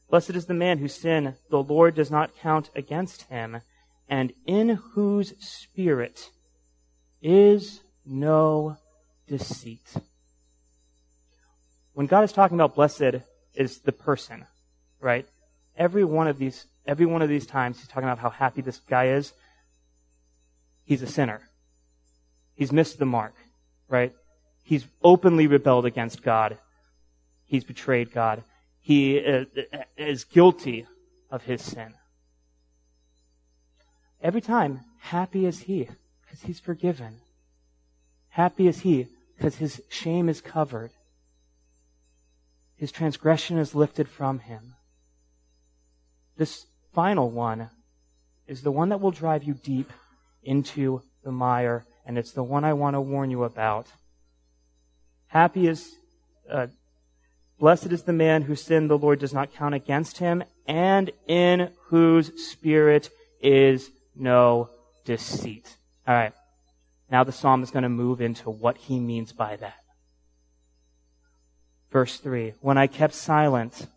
Blessed 0.08 0.30
is 0.30 0.46
the 0.46 0.54
man 0.54 0.78
whose 0.78 0.94
sin 0.94 1.34
the 1.50 1.62
Lord 1.62 1.94
does 1.94 2.10
not 2.10 2.36
count 2.36 2.70
against 2.74 3.22
him, 3.22 3.60
and 4.08 4.32
in 4.46 4.70
whose 4.92 5.34
spirit 5.40 6.30
is 7.20 7.80
no 8.04 8.78
deceit. 9.26 9.94
When 11.92 12.06
God 12.06 12.24
is 12.24 12.32
talking 12.32 12.56
about 12.56 12.76
blessed 12.76 13.22
is 13.54 13.80
the 13.80 13.92
person, 13.92 14.46
right? 15.00 15.26
Every 15.76 16.04
one 16.04 16.28
of 16.28 16.38
these, 16.38 16.66
every 16.86 17.06
one 17.06 17.22
of 17.22 17.28
these 17.28 17.46
times 17.46 17.78
he's 17.78 17.88
talking 17.88 18.08
about 18.08 18.18
how 18.18 18.30
happy 18.30 18.62
this 18.62 18.80
guy 18.88 19.08
is. 19.08 19.32
He's 20.84 21.02
a 21.02 21.06
sinner. 21.06 21.42
He's 22.54 22.72
missed 22.72 22.98
the 22.98 23.06
mark, 23.06 23.34
right? 23.88 24.14
He's 24.62 24.86
openly 25.02 25.46
rebelled 25.46 25.84
against 25.84 26.22
God. 26.22 26.58
He's 27.44 27.64
betrayed 27.64 28.12
God. 28.12 28.42
He 28.80 29.24
uh, 29.24 29.44
uh, 29.72 29.78
is 29.96 30.24
guilty 30.24 30.86
of 31.30 31.42
his 31.42 31.60
sin. 31.60 31.94
Every 34.22 34.40
time, 34.40 34.80
happy 35.00 35.44
is 35.44 35.60
he, 35.60 35.88
because 36.22 36.42
he's 36.42 36.60
forgiven. 36.60 37.16
Happy 38.28 38.66
is 38.66 38.80
he, 38.80 39.08
because 39.36 39.56
his 39.56 39.82
shame 39.88 40.28
is 40.28 40.40
covered. 40.40 40.92
His 42.76 42.92
transgression 42.92 43.58
is 43.58 43.74
lifted 43.74 44.08
from 44.08 44.38
him. 44.38 44.75
This 46.37 46.66
final 46.94 47.31
one 47.31 47.70
is 48.46 48.62
the 48.62 48.70
one 48.70 48.90
that 48.90 49.01
will 49.01 49.11
drive 49.11 49.44
you 49.44 49.55
deep 49.55 49.92
into 50.42 51.03
the 51.25 51.33
mire 51.33 51.85
and 52.07 52.16
it's 52.16 52.33
the 52.33 52.42
one 52.42 52.64
I 52.64 52.72
want 52.72 52.94
to 52.94 53.01
warn 53.01 53.31
you 53.31 53.42
about. 53.42 53.88
Happy 55.27 55.66
is, 55.66 55.96
uh, 56.51 56.68
blessed 57.59 57.87
is 57.87 58.05
the 58.05 58.12
man 58.12 58.42
whose 58.42 58.62
sin 58.62 58.87
the 58.87 58.96
Lord 58.96 59.18
does 59.18 59.35
not 59.35 59.53
count 59.53 59.75
against 59.75 60.18
him, 60.18 60.44
and 60.68 61.11
in 61.27 61.72
whose 61.88 62.31
spirit 62.51 63.11
is 63.42 63.90
no 64.14 64.70
deceit. 65.05 65.77
Alright. 66.09 66.33
Now 67.11 67.25
the 67.25 67.33
psalm 67.33 67.64
is 67.64 67.72
going 67.72 67.83
to 67.83 67.88
move 67.88 68.20
into 68.20 68.51
what 68.51 68.79
he 68.79 69.01
means 69.01 69.33
by 69.33 69.57
that. 69.57 69.83
Verse 71.90 72.18
3. 72.18 72.55
When 72.61 72.79
I 72.79 72.87
kept 72.87 73.14
silent, 73.14 73.88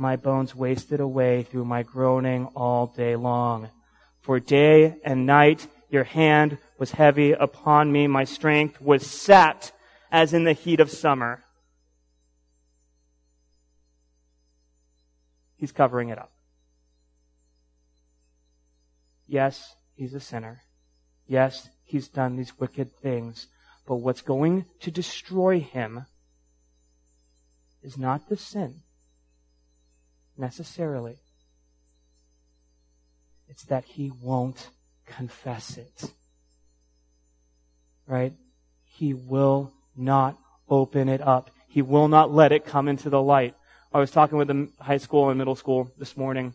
my 0.00 0.16
bones 0.16 0.54
wasted 0.54 0.98
away 0.98 1.42
through 1.42 1.66
my 1.66 1.82
groaning 1.82 2.46
all 2.56 2.86
day 2.86 3.14
long. 3.16 3.68
For 4.22 4.40
day 4.40 4.96
and 5.04 5.26
night 5.26 5.66
your 5.90 6.04
hand 6.04 6.56
was 6.78 6.92
heavy 6.92 7.32
upon 7.32 7.92
me. 7.92 8.06
My 8.06 8.24
strength 8.24 8.80
was 8.80 9.06
sapped 9.06 9.72
as 10.10 10.32
in 10.32 10.44
the 10.44 10.54
heat 10.54 10.80
of 10.80 10.90
summer. 10.90 11.44
He's 15.56 15.70
covering 15.70 16.08
it 16.08 16.18
up. 16.18 16.32
Yes, 19.26 19.74
he's 19.96 20.14
a 20.14 20.20
sinner. 20.20 20.62
Yes, 21.26 21.68
he's 21.84 22.08
done 22.08 22.36
these 22.36 22.58
wicked 22.58 22.96
things. 22.96 23.48
But 23.86 23.96
what's 23.96 24.22
going 24.22 24.64
to 24.80 24.90
destroy 24.90 25.60
him 25.60 26.06
is 27.82 27.98
not 27.98 28.30
the 28.30 28.38
sin. 28.38 28.80
Necessarily. 30.40 31.18
It's 33.48 33.64
that 33.64 33.84
he 33.84 34.10
won't 34.10 34.70
confess 35.06 35.76
it. 35.76 36.12
Right? 38.06 38.32
He 38.84 39.14
will 39.14 39.72
not 39.96 40.38
open 40.68 41.08
it 41.08 41.20
up. 41.20 41.50
He 41.68 41.82
will 41.82 42.08
not 42.08 42.32
let 42.32 42.52
it 42.52 42.64
come 42.64 42.88
into 42.88 43.10
the 43.10 43.22
light. 43.22 43.54
I 43.92 43.98
was 43.98 44.10
talking 44.10 44.38
with 44.38 44.48
the 44.48 44.68
high 44.80 44.98
school 44.98 45.30
and 45.30 45.38
middle 45.38 45.56
school 45.56 45.90
this 45.98 46.16
morning. 46.16 46.54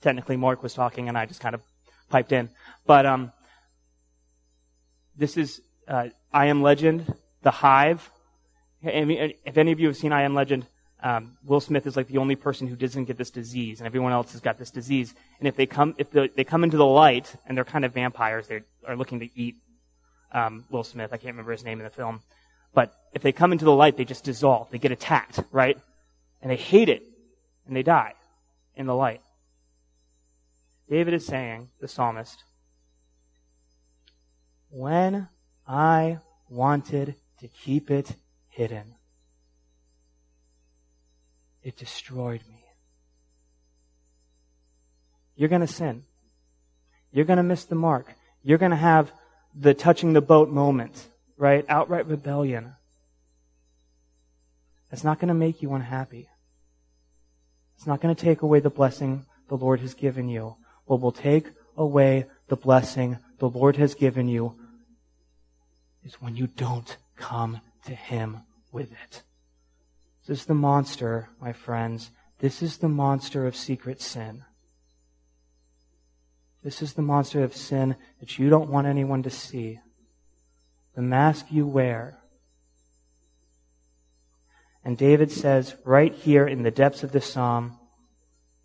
Technically, 0.00 0.36
Mark 0.36 0.62
was 0.62 0.74
talking, 0.74 1.08
and 1.08 1.16
I 1.16 1.26
just 1.26 1.40
kind 1.40 1.54
of 1.54 1.62
piped 2.10 2.32
in. 2.32 2.50
But 2.86 3.06
um, 3.06 3.32
this 5.16 5.36
is 5.36 5.60
uh, 5.88 6.08
I 6.32 6.46
Am 6.46 6.62
Legend, 6.62 7.14
The 7.42 7.50
Hive. 7.50 8.10
If 8.82 9.56
any 9.56 9.72
of 9.72 9.80
you 9.80 9.86
have 9.86 9.96
seen 9.96 10.12
I 10.12 10.22
Am 10.22 10.34
Legend, 10.34 10.66
um, 11.02 11.36
Will 11.44 11.60
Smith 11.60 11.86
is 11.86 11.96
like 11.96 12.06
the 12.08 12.18
only 12.18 12.36
person 12.36 12.68
who 12.68 12.76
doesn't 12.76 13.04
get 13.04 13.18
this 13.18 13.30
disease, 13.30 13.80
and 13.80 13.86
everyone 13.86 14.12
else 14.12 14.32
has 14.32 14.40
got 14.40 14.58
this 14.58 14.70
disease. 14.70 15.14
And 15.38 15.48
if 15.48 15.56
they 15.56 15.66
come, 15.66 15.94
if 15.98 16.10
they 16.10 16.44
come 16.44 16.64
into 16.64 16.76
the 16.76 16.86
light, 16.86 17.34
and 17.46 17.56
they're 17.56 17.64
kind 17.64 17.84
of 17.84 17.92
vampires, 17.92 18.46
they 18.46 18.62
are 18.86 18.96
looking 18.96 19.20
to 19.20 19.28
eat 19.34 19.56
um, 20.32 20.64
Will 20.70 20.84
Smith. 20.84 21.12
I 21.12 21.16
can't 21.16 21.34
remember 21.34 21.52
his 21.52 21.64
name 21.64 21.78
in 21.80 21.84
the 21.84 21.90
film, 21.90 22.20
but 22.72 22.94
if 23.12 23.22
they 23.22 23.32
come 23.32 23.52
into 23.52 23.64
the 23.64 23.74
light, 23.74 23.96
they 23.96 24.04
just 24.04 24.24
dissolve. 24.24 24.70
They 24.70 24.78
get 24.78 24.92
attacked, 24.92 25.40
right? 25.50 25.76
And 26.40 26.50
they 26.50 26.56
hate 26.56 26.88
it, 26.88 27.02
and 27.66 27.76
they 27.76 27.82
die 27.82 28.14
in 28.76 28.86
the 28.86 28.94
light. 28.94 29.20
David 30.88 31.14
is 31.14 31.26
saying, 31.26 31.68
the 31.80 31.88
psalmist, 31.88 32.44
when 34.70 35.28
I 35.66 36.18
wanted 36.48 37.14
to 37.40 37.48
keep 37.48 37.90
it 37.90 38.14
hidden, 38.48 38.94
it 41.62 41.76
destroyed 41.76 42.42
me. 42.48 42.64
You're 45.36 45.48
going 45.48 45.60
to 45.60 45.66
sin. 45.66 46.04
You're 47.12 47.24
going 47.24 47.38
to 47.38 47.42
miss 47.42 47.64
the 47.64 47.74
mark. 47.74 48.14
You're 48.42 48.58
going 48.58 48.70
to 48.70 48.76
have 48.76 49.12
the 49.54 49.74
touching 49.74 50.12
the 50.12 50.20
boat 50.20 50.48
moment, 50.48 51.08
right? 51.36 51.64
Outright 51.68 52.06
rebellion. 52.06 52.74
That's 54.90 55.04
not 55.04 55.18
going 55.18 55.28
to 55.28 55.34
make 55.34 55.62
you 55.62 55.72
unhappy. 55.74 56.28
It's 57.76 57.86
not 57.86 58.00
going 58.00 58.14
to 58.14 58.20
take 58.20 58.42
away 58.42 58.60
the 58.60 58.70
blessing 58.70 59.26
the 59.48 59.56
Lord 59.56 59.80
has 59.80 59.94
given 59.94 60.28
you. 60.28 60.56
What 60.86 61.00
will 61.00 61.12
take 61.12 61.50
away 61.76 62.26
the 62.48 62.56
blessing 62.56 63.18
the 63.38 63.48
Lord 63.48 63.76
has 63.76 63.94
given 63.94 64.28
you 64.28 64.54
is 66.04 66.20
when 66.20 66.36
you 66.36 66.46
don't 66.46 66.96
come 67.16 67.60
to 67.86 67.94
Him 67.94 68.42
with 68.70 68.92
it. 68.92 69.22
This 70.26 70.40
is 70.40 70.46
the 70.46 70.54
monster, 70.54 71.28
my 71.40 71.52
friends. 71.52 72.10
This 72.38 72.62
is 72.62 72.78
the 72.78 72.88
monster 72.88 73.46
of 73.46 73.56
secret 73.56 74.00
sin. 74.00 74.44
This 76.62 76.80
is 76.80 76.92
the 76.92 77.02
monster 77.02 77.42
of 77.42 77.56
sin 77.56 77.96
that 78.20 78.38
you 78.38 78.48
don't 78.48 78.70
want 78.70 78.86
anyone 78.86 79.22
to 79.24 79.30
see. 79.30 79.80
The 80.94 81.02
mask 81.02 81.46
you 81.50 81.66
wear. 81.66 82.18
And 84.84 84.96
David 84.96 85.30
says 85.30 85.74
right 85.84 86.14
here 86.14 86.46
in 86.46 86.62
the 86.62 86.70
depths 86.70 87.02
of 87.02 87.12
the 87.12 87.20
psalm, 87.20 87.78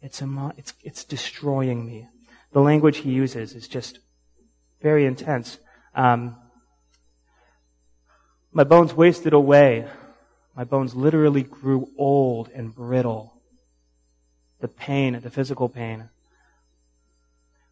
it's, 0.01 0.21
a, 0.21 0.53
it's, 0.57 0.73
it's 0.83 1.03
destroying 1.03 1.85
me. 1.85 2.07
The 2.51 2.61
language 2.61 2.97
he 2.97 3.11
uses 3.11 3.53
is 3.53 3.67
just 3.67 3.99
very 4.81 5.05
intense. 5.05 5.57
Um, 5.95 6.35
my 8.51 8.63
bones 8.63 8.93
wasted 8.93 9.33
away. 9.33 9.87
My 10.57 10.63
bones 10.63 10.95
literally 10.95 11.43
grew 11.43 11.91
old 11.99 12.49
and 12.49 12.73
brittle. 12.73 13.31
The 14.59 14.67
pain, 14.67 15.19
the 15.21 15.29
physical 15.29 15.69
pain. 15.69 16.09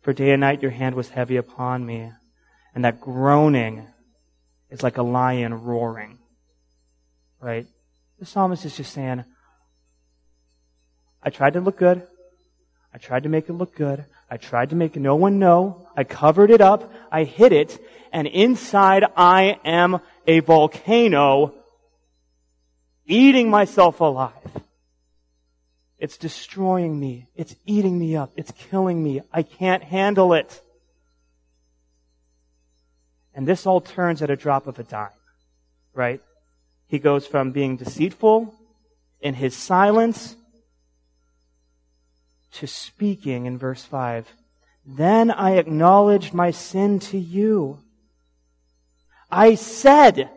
For 0.01 0.13
day 0.13 0.29
and 0.29 0.41
night 0.41 0.61
your 0.61 0.69
hand 0.69 0.93
was 0.93 1.09
heavy 1.09 1.35
upon 1.35 1.83
me. 1.83 2.11
And 2.75 2.85
that 2.85 3.01
groaning 3.01 3.87
is 4.69 4.83
like 4.83 4.97
a 4.97 5.01
lion 5.01 5.63
roaring. 5.63 6.19
Right? 7.39 7.65
The 8.19 8.27
psalmist 8.27 8.65
is 8.65 8.77
just 8.77 8.93
saying, 8.93 9.23
I 11.23 11.31
tried 11.31 11.53
to 11.53 11.61
look 11.61 11.79
good. 11.79 12.05
I 12.93 12.99
tried 12.99 13.23
to 13.23 13.29
make 13.29 13.49
it 13.49 13.53
look 13.53 13.75
good. 13.75 14.05
I 14.29 14.37
tried 14.37 14.69
to 14.69 14.75
make 14.75 14.95
no 14.95 15.15
one 15.15 15.39
know. 15.39 15.89
I 15.97 16.03
covered 16.03 16.51
it 16.51 16.61
up. 16.61 16.93
I 17.11 17.23
hid 17.23 17.51
it. 17.51 17.83
And 18.13 18.27
inside 18.27 19.05
I 19.17 19.59
am 19.65 20.01
a 20.27 20.41
volcano 20.41 21.55
eating 23.05 23.49
myself 23.49 23.99
alive. 23.99 24.33
It's 25.97 26.17
destroying 26.17 26.99
me. 26.99 27.27
It's 27.35 27.55
eating 27.65 27.97
me 27.97 28.15
up. 28.15 28.31
It's 28.35 28.51
killing 28.51 29.03
me. 29.03 29.21
I 29.31 29.43
can't 29.43 29.83
handle 29.83 30.33
it. 30.33 30.61
And 33.33 33.47
this 33.47 33.65
all 33.65 33.81
turns 33.81 34.21
at 34.21 34.29
a 34.29 34.35
drop 34.35 34.67
of 34.67 34.79
a 34.79 34.83
dime, 34.83 35.09
right? 35.93 36.21
He 36.87 36.99
goes 36.99 37.27
from 37.27 37.51
being 37.51 37.77
deceitful 37.77 38.53
in 39.19 39.33
his 39.33 39.55
silence 39.55 40.35
to 42.53 42.67
speaking 42.67 43.45
in 43.45 43.57
verse 43.57 43.83
5. 43.83 44.31
Then 44.85 45.31
I 45.31 45.57
acknowledged 45.57 46.33
my 46.33 46.51
sin 46.51 46.99
to 46.99 47.17
you. 47.17 47.79
I 49.29 49.55
said, 49.55 50.29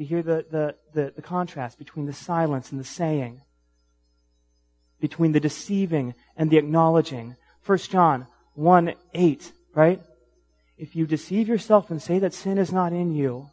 you 0.00 0.06
hear 0.06 0.22
the, 0.22 0.46
the, 0.50 0.74
the, 0.94 1.12
the, 1.14 1.22
contrast 1.22 1.78
between 1.78 2.06
the 2.06 2.12
silence 2.14 2.70
and 2.70 2.80
the 2.80 2.84
saying, 2.84 3.42
between 4.98 5.32
the 5.32 5.40
deceiving 5.40 6.14
and 6.36 6.50
the 6.50 6.56
acknowledging. 6.56 7.36
1 7.66 7.78
John 7.78 8.26
1 8.54 8.94
8, 9.12 9.52
right? 9.74 10.00
If 10.78 10.96
you 10.96 11.06
deceive 11.06 11.48
yourself 11.48 11.90
and 11.90 12.00
say 12.00 12.18
that 12.18 12.32
sin 12.32 12.56
is 12.56 12.72
not 12.72 12.94
in 12.94 13.14
you, 13.14 13.50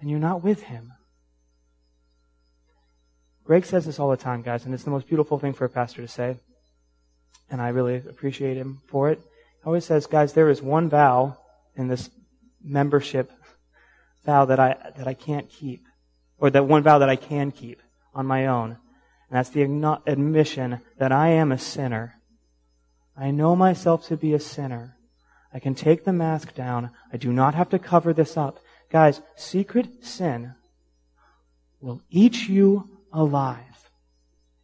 and 0.00 0.10
you're 0.10 0.18
not 0.18 0.42
with 0.42 0.62
Him. 0.64 0.92
Greg 3.44 3.64
says 3.64 3.86
this 3.86 4.00
all 4.00 4.10
the 4.10 4.16
time, 4.16 4.42
guys, 4.42 4.64
and 4.64 4.74
it's 4.74 4.82
the 4.82 4.90
most 4.90 5.06
beautiful 5.06 5.38
thing 5.38 5.52
for 5.52 5.64
a 5.64 5.68
pastor 5.68 6.02
to 6.02 6.08
say 6.08 6.40
and 7.50 7.60
I 7.60 7.68
really 7.68 7.96
appreciate 7.96 8.56
him 8.56 8.80
for 8.86 9.10
it. 9.10 9.18
He 9.20 9.66
always 9.66 9.84
says, 9.84 10.06
guys, 10.06 10.32
there 10.32 10.50
is 10.50 10.62
one 10.62 10.88
vow 10.88 11.38
in 11.74 11.88
this 11.88 12.10
membership 12.62 13.32
vow 14.24 14.44
that 14.44 14.58
I, 14.58 14.76
that 14.96 15.06
I 15.06 15.14
can't 15.14 15.48
keep, 15.48 15.84
or 16.38 16.50
that 16.50 16.66
one 16.66 16.82
vow 16.82 16.98
that 16.98 17.08
I 17.08 17.16
can 17.16 17.52
keep 17.52 17.80
on 18.14 18.26
my 18.26 18.46
own. 18.46 18.70
And 19.28 19.38
that's 19.38 19.50
the 19.50 19.62
admission 20.06 20.80
that 20.98 21.12
I 21.12 21.28
am 21.28 21.52
a 21.52 21.58
sinner. 21.58 22.14
I 23.16 23.30
know 23.30 23.56
myself 23.56 24.06
to 24.08 24.16
be 24.16 24.34
a 24.34 24.40
sinner. 24.40 24.96
I 25.52 25.58
can 25.58 25.74
take 25.74 26.04
the 26.04 26.12
mask 26.12 26.54
down. 26.54 26.90
I 27.12 27.16
do 27.16 27.32
not 27.32 27.54
have 27.54 27.70
to 27.70 27.78
cover 27.78 28.12
this 28.12 28.36
up. 28.36 28.60
Guys, 28.90 29.20
secret 29.36 30.04
sin 30.04 30.54
will 31.80 32.02
eat 32.10 32.48
you 32.48 33.00
alive. 33.12 33.90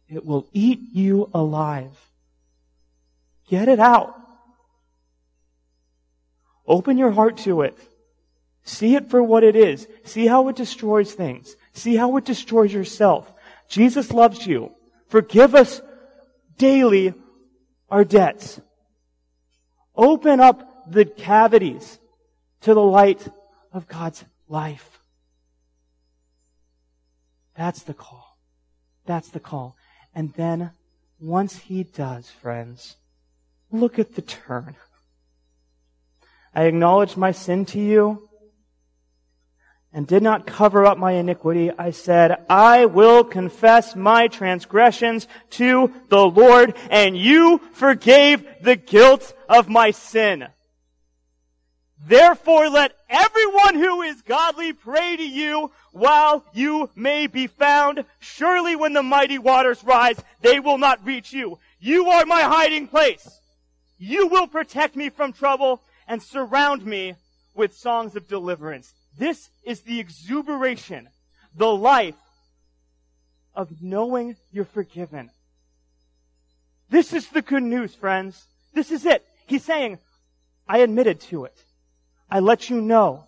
It 0.07 0.25
will 0.25 0.47
eat 0.53 0.79
you 0.93 1.29
alive. 1.33 2.11
Get 3.53 3.67
it 3.67 3.79
out. 3.79 4.15
Open 6.65 6.97
your 6.97 7.11
heart 7.11 7.37
to 7.45 7.61
it. 7.61 7.77
See 8.63 8.95
it 8.95 9.11
for 9.11 9.21
what 9.21 9.43
it 9.43 9.55
is. 9.55 9.87
See 10.05 10.25
how 10.25 10.47
it 10.47 10.55
destroys 10.55 11.13
things. 11.13 11.55
See 11.71 11.95
how 11.95 12.17
it 12.17 12.25
destroys 12.25 12.73
yourself. 12.73 13.31
Jesus 13.69 14.09
loves 14.11 14.47
you. 14.47 14.71
Forgive 15.07 15.53
us 15.53 15.83
daily 16.57 17.13
our 17.91 18.03
debts. 18.03 18.59
Open 19.95 20.39
up 20.39 20.91
the 20.91 21.05
cavities 21.05 21.99
to 22.61 22.73
the 22.73 22.81
light 22.81 23.21
of 23.71 23.87
God's 23.87 24.25
life. 24.47 24.99
That's 27.55 27.83
the 27.83 27.93
call. 27.93 28.35
That's 29.05 29.29
the 29.29 29.39
call. 29.39 29.77
And 30.15 30.33
then 30.33 30.71
once 31.19 31.55
he 31.59 31.83
does, 31.83 32.31
friends, 32.31 32.97
Look 33.73 33.97
at 33.97 34.13
the 34.13 34.21
turn. 34.21 34.75
I 36.53 36.65
acknowledged 36.65 37.17
my 37.17 37.31
sin 37.31 37.65
to 37.65 37.79
you 37.79 38.29
and 39.91 40.05
did 40.05 40.21
not 40.21 40.45
cover 40.45 40.85
up 40.85 40.99
my 40.99 41.13
iniquity. 41.13 41.71
I 41.75 41.89
said, 41.89 42.45
I 42.47 42.85
will 42.85 43.23
confess 43.23 43.95
my 43.95 44.27
transgressions 44.27 45.27
to 45.51 45.91
the 46.09 46.23
Lord 46.23 46.75
and 46.91 47.17
you 47.17 47.61
forgave 47.73 48.45
the 48.61 48.75
guilt 48.75 49.33
of 49.49 49.69
my 49.69 49.89
sin. 49.89 50.45
Therefore 52.05 52.69
let 52.69 52.95
everyone 53.09 53.73
who 53.73 54.03
is 54.03 54.21
godly 54.21 54.73
pray 54.73 55.17
to 55.17 55.27
you 55.27 55.71
while 55.93 56.45
you 56.53 56.91
may 56.95 57.25
be 57.25 57.47
found. 57.47 58.05
Surely 58.19 58.75
when 58.75 58.93
the 58.93 59.01
mighty 59.01 59.39
waters 59.39 59.83
rise, 59.83 60.17
they 60.41 60.59
will 60.59 60.77
not 60.77 61.03
reach 61.03 61.33
you. 61.33 61.57
You 61.79 62.09
are 62.09 62.27
my 62.27 62.41
hiding 62.41 62.87
place. 62.87 63.39
You 64.05 64.27
will 64.27 64.47
protect 64.47 64.97
me 64.97 65.07
from 65.07 65.31
trouble 65.31 65.81
and 66.09 66.21
surround 66.21 66.85
me 66.85 67.15
with 67.55 67.73
songs 67.73 68.17
of 68.17 68.27
deliverance. 68.27 68.93
This 69.17 69.49
is 69.63 69.79
the 69.79 70.01
exuberation, 70.01 71.07
the 71.55 71.73
life 71.73 72.17
of 73.55 73.81
knowing 73.81 74.35
you're 74.51 74.65
forgiven. 74.65 75.31
This 76.89 77.13
is 77.13 77.29
the 77.29 77.41
good 77.41 77.63
news, 77.63 77.95
friends. 77.95 78.43
This 78.73 78.91
is 78.91 79.05
it. 79.05 79.25
He's 79.47 79.63
saying, 79.63 79.99
I 80.67 80.79
admitted 80.79 81.21
to 81.31 81.45
it. 81.45 81.55
I 82.29 82.41
let 82.41 82.69
you 82.69 82.81
know. 82.81 83.23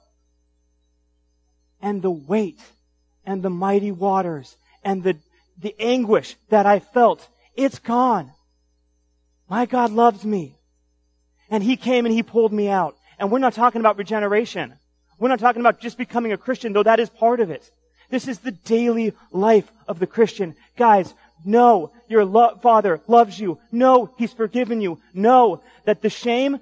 And 1.81 2.01
the 2.01 2.11
weight 2.11 2.59
and 3.25 3.41
the 3.41 3.49
mighty 3.49 3.93
waters 3.93 4.57
and 4.83 5.03
the, 5.03 5.15
the 5.57 5.73
anguish 5.79 6.35
that 6.49 6.65
I 6.65 6.79
felt, 6.79 7.25
it's 7.55 7.79
gone. 7.79 8.33
My 9.47 9.65
God 9.65 9.93
loves 9.93 10.25
me. 10.25 10.55
And 11.49 11.63
He 11.63 11.75
came 11.75 12.05
and 12.05 12.13
He 12.13 12.23
pulled 12.23 12.53
me 12.53 12.69
out. 12.69 12.95
And 13.19 13.31
we're 13.31 13.39
not 13.39 13.53
talking 13.53 13.81
about 13.81 13.97
regeneration. 13.97 14.73
We're 15.17 15.29
not 15.29 15.39
talking 15.39 15.61
about 15.61 15.79
just 15.79 15.97
becoming 15.97 16.33
a 16.33 16.37
Christian, 16.37 16.73
though 16.73 16.83
that 16.83 16.99
is 16.99 17.09
part 17.09 17.39
of 17.39 17.49
it. 17.49 17.71
This 18.09 18.27
is 18.27 18.39
the 18.39 18.51
daily 18.51 19.13
life 19.31 19.71
of 19.87 19.99
the 19.99 20.07
Christian. 20.07 20.55
Guys, 20.77 21.13
know 21.43 21.91
your 22.07 22.25
lo- 22.25 22.57
Father 22.61 23.01
loves 23.07 23.39
you. 23.39 23.59
Know 23.71 24.13
He's 24.17 24.33
forgiven 24.33 24.81
you. 24.81 24.99
Know 25.13 25.61
that 25.85 26.01
the 26.01 26.09
shame 26.09 26.59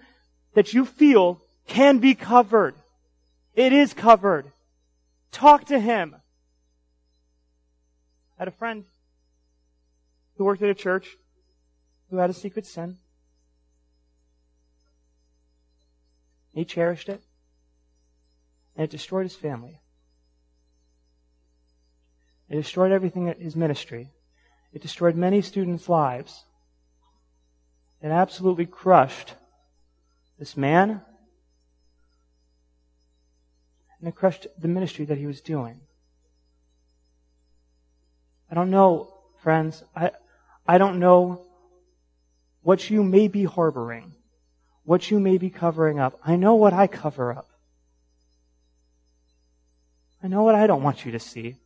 that 0.54 0.74
you 0.74 0.86
feel 0.86 1.42
can 1.68 1.98
be 1.98 2.14
covered. 2.14 2.76
It 3.56 3.74
is 3.74 3.94
covered. 3.94 4.52
Talk 5.32 5.66
to 5.66 5.80
Him. 5.80 6.16
I 8.38 8.42
had 8.42 8.48
a 8.48 8.52
friend 8.52 8.86
who 10.38 10.46
worked 10.46 10.62
at 10.62 10.70
a 10.70 10.76
church 10.76 11.18
who 12.10 12.18
had 12.18 12.30
a 12.30 12.34
secret 12.34 12.66
sin. 12.66 12.98
He 16.54 16.66
cherished 16.66 17.10
it. 17.10 17.22
And 18.76 18.86
it 18.86 18.90
destroyed 18.90 19.24
his 19.24 19.36
family. 19.36 19.82
It 22.50 22.56
destroyed 22.56 22.92
everything 22.92 23.30
at 23.30 23.40
his 23.40 23.56
ministry. 23.56 24.12
It 24.72 24.82
destroyed 24.82 25.16
many 25.16 25.42
students' 25.42 25.90
lives. 25.90 26.46
It 28.02 28.10
absolutely 28.10 28.66
crushed 28.66 29.36
this 30.38 30.58
man. 30.58 31.02
And 34.00 34.08
it 34.08 34.16
crushed 34.16 34.48
the 34.60 34.68
ministry 34.68 35.06
that 35.06 35.18
he 35.18 35.26
was 35.26 35.42
doing. 35.42 35.80
I 38.52 38.56
don't 38.56 38.70
know, 38.70 39.14
friends. 39.42 39.84
I, 39.96 40.12
I 40.68 40.78
don't 40.78 41.00
know 41.00 41.46
what 42.62 42.90
you 42.90 43.04
may 43.04 43.28
be 43.28 43.46
harboring, 43.46 44.14
what 44.84 45.10
you 45.10 45.20
may 45.20 45.38
be 45.38 45.50
covering 45.50 46.00
up. 46.00 46.20
I 46.26 46.36
know 46.36 46.56
what 46.56 46.74
I 46.74 46.88
cover 46.88 47.32
up. 47.32 47.50
I 50.22 50.28
know 50.28 50.44
what 50.44 50.56
I 50.56 50.68
don't 50.68 50.84
want 50.84 51.06
you 51.06 51.12
to 51.12 51.20
see. 51.20 51.58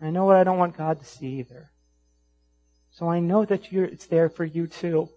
I 0.00 0.10
know 0.10 0.24
what 0.24 0.36
I 0.36 0.44
don't 0.44 0.58
want 0.58 0.76
God 0.76 1.00
to 1.00 1.06
see 1.06 1.38
either. 1.40 1.70
So 2.90 3.08
I 3.08 3.20
know 3.20 3.44
that 3.44 3.72
it's 3.72 4.06
there 4.06 4.28
for 4.28 4.44
you 4.44 4.66
too. 4.66 5.08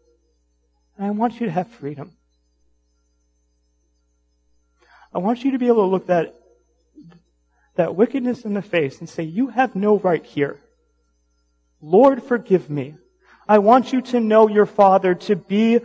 And 0.98 1.08
I 1.08 1.10
want 1.12 1.40
you 1.40 1.48
to 1.48 1.52
have 1.52 1.68
freedom. 1.68 2.12
I 5.14 5.20
want 5.20 5.44
you 5.44 5.52
to 5.52 5.60
be 5.60 5.68
able 5.68 5.84
to 5.84 5.92
look 5.92 6.08
that, 6.08 6.36
that 7.76 7.96
wickedness 7.96 8.46
in 8.46 8.54
the 8.54 8.62
face 8.62 9.00
and 9.00 9.10
say, 9.10 9.24
you 9.24 9.48
have 9.48 9.76
no 9.76 9.98
right 10.00 10.24
here. 10.24 10.60
Lord, 11.82 12.24
forgive 12.24 12.70
me. 12.70 12.96
I 13.48 13.58
want 13.58 13.92
you 13.92 14.02
to 14.02 14.20
know 14.20 14.48
your 14.48 14.68
Father 14.68 15.16
to 15.16 15.36
be 15.36 15.80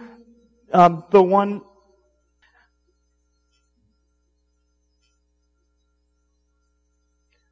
um, 0.72 1.04
the 1.10 1.22
one 1.22 1.62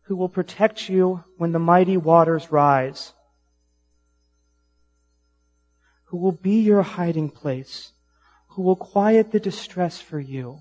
who 0.02 0.16
will 0.16 0.28
protect 0.28 0.88
you 0.88 1.24
when 1.36 1.52
the 1.52 1.58
mighty 1.58 1.96
waters 1.96 2.52
rise, 2.52 3.12
who 6.06 6.16
will 6.16 6.32
be 6.32 6.60
your 6.60 6.82
hiding 6.82 7.30
place, 7.30 7.92
who 8.48 8.62
will 8.62 8.76
quiet 8.76 9.32
the 9.32 9.40
distress 9.40 10.00
for 10.00 10.20
you. 10.20 10.60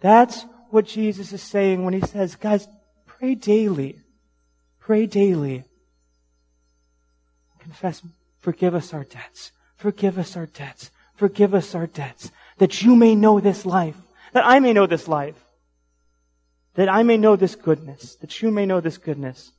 That's 0.00 0.46
what 0.70 0.86
Jesus 0.86 1.32
is 1.32 1.42
saying 1.42 1.84
when 1.84 1.94
he 1.94 2.00
says, 2.00 2.36
guys, 2.36 2.66
pray 3.06 3.34
daily. 3.34 4.00
Pray 4.78 5.06
daily. 5.06 5.64
Confess, 7.60 8.02
forgive 8.38 8.74
us 8.74 8.94
our 8.94 9.04
debts. 9.04 9.52
Forgive 9.76 10.18
us 10.18 10.36
our 10.36 10.46
debts. 10.46 10.90
Forgive 11.20 11.52
us 11.54 11.74
our 11.74 11.86
debts. 11.86 12.32
That 12.56 12.82
you 12.82 12.96
may 12.96 13.14
know 13.14 13.40
this 13.40 13.66
life. 13.66 13.96
That 14.32 14.46
I 14.46 14.58
may 14.58 14.72
know 14.72 14.86
this 14.86 15.06
life 15.06 15.44
that 16.74 16.88
I 16.88 17.02
may 17.02 17.16
know 17.16 17.36
this 17.36 17.54
goodness, 17.54 18.14
that 18.16 18.40
you 18.40 18.50
may 18.50 18.66
know 18.66 18.80
this 18.80 18.98
goodness. 18.98 19.52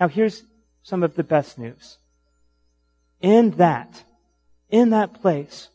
Now 0.00 0.08
here's 0.08 0.42
some 0.82 1.02
of 1.02 1.14
the 1.14 1.24
best 1.24 1.58
news. 1.58 1.98
In 3.20 3.52
that, 3.52 4.04
in 4.68 4.90
that 4.90 5.20
place, 5.20 5.68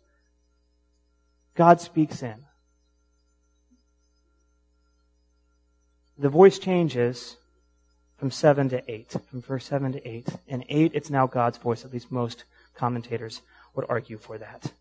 God 1.55 1.81
speaks 1.81 2.21
in. 2.21 2.45
The 6.17 6.29
voice 6.29 6.59
changes 6.59 7.37
from 8.17 8.29
7 8.29 8.69
to 8.69 8.91
8, 8.91 9.15
from 9.29 9.41
verse 9.41 9.65
7 9.65 9.93
to 9.93 10.07
8. 10.07 10.27
In 10.47 10.63
8, 10.69 10.91
it's 10.93 11.09
now 11.09 11.25
God's 11.27 11.57
voice, 11.57 11.83
at 11.83 11.91
least 11.91 12.11
most 12.11 12.43
commentators 12.75 13.41
would 13.73 13.85
argue 13.89 14.17
for 14.17 14.37
that. 14.37 14.71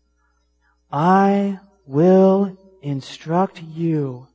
I 0.91 1.59
will 1.85 2.57
instruct 2.81 3.61
you 3.61 4.27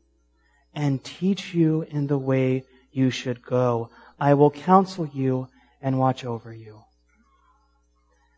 and 0.75 1.03
teach 1.03 1.55
you 1.55 1.83
in 1.83 2.07
the 2.07 2.19
way 2.19 2.65
you 2.93 3.11
should 3.11 3.43
go. 3.43 3.91
I 4.19 4.35
will 4.35 4.51
counsel 4.51 5.07
you 5.13 5.49
and 5.83 5.99
watch 5.99 6.25
over 6.25 6.53
you. 6.53 6.83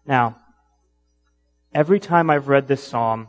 Now, 0.04 0.36
every 1.72 2.00
time 2.00 2.30
I've 2.30 2.48
read 2.48 2.66
this 2.66 2.82
psalm, 2.82 3.28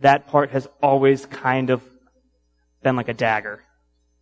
that 0.00 0.26
part 0.26 0.50
has 0.50 0.66
always 0.82 1.26
kind 1.26 1.70
of 1.70 1.82
been 2.82 2.96
like 2.96 3.08
a 3.08 3.14
dagger 3.14 3.62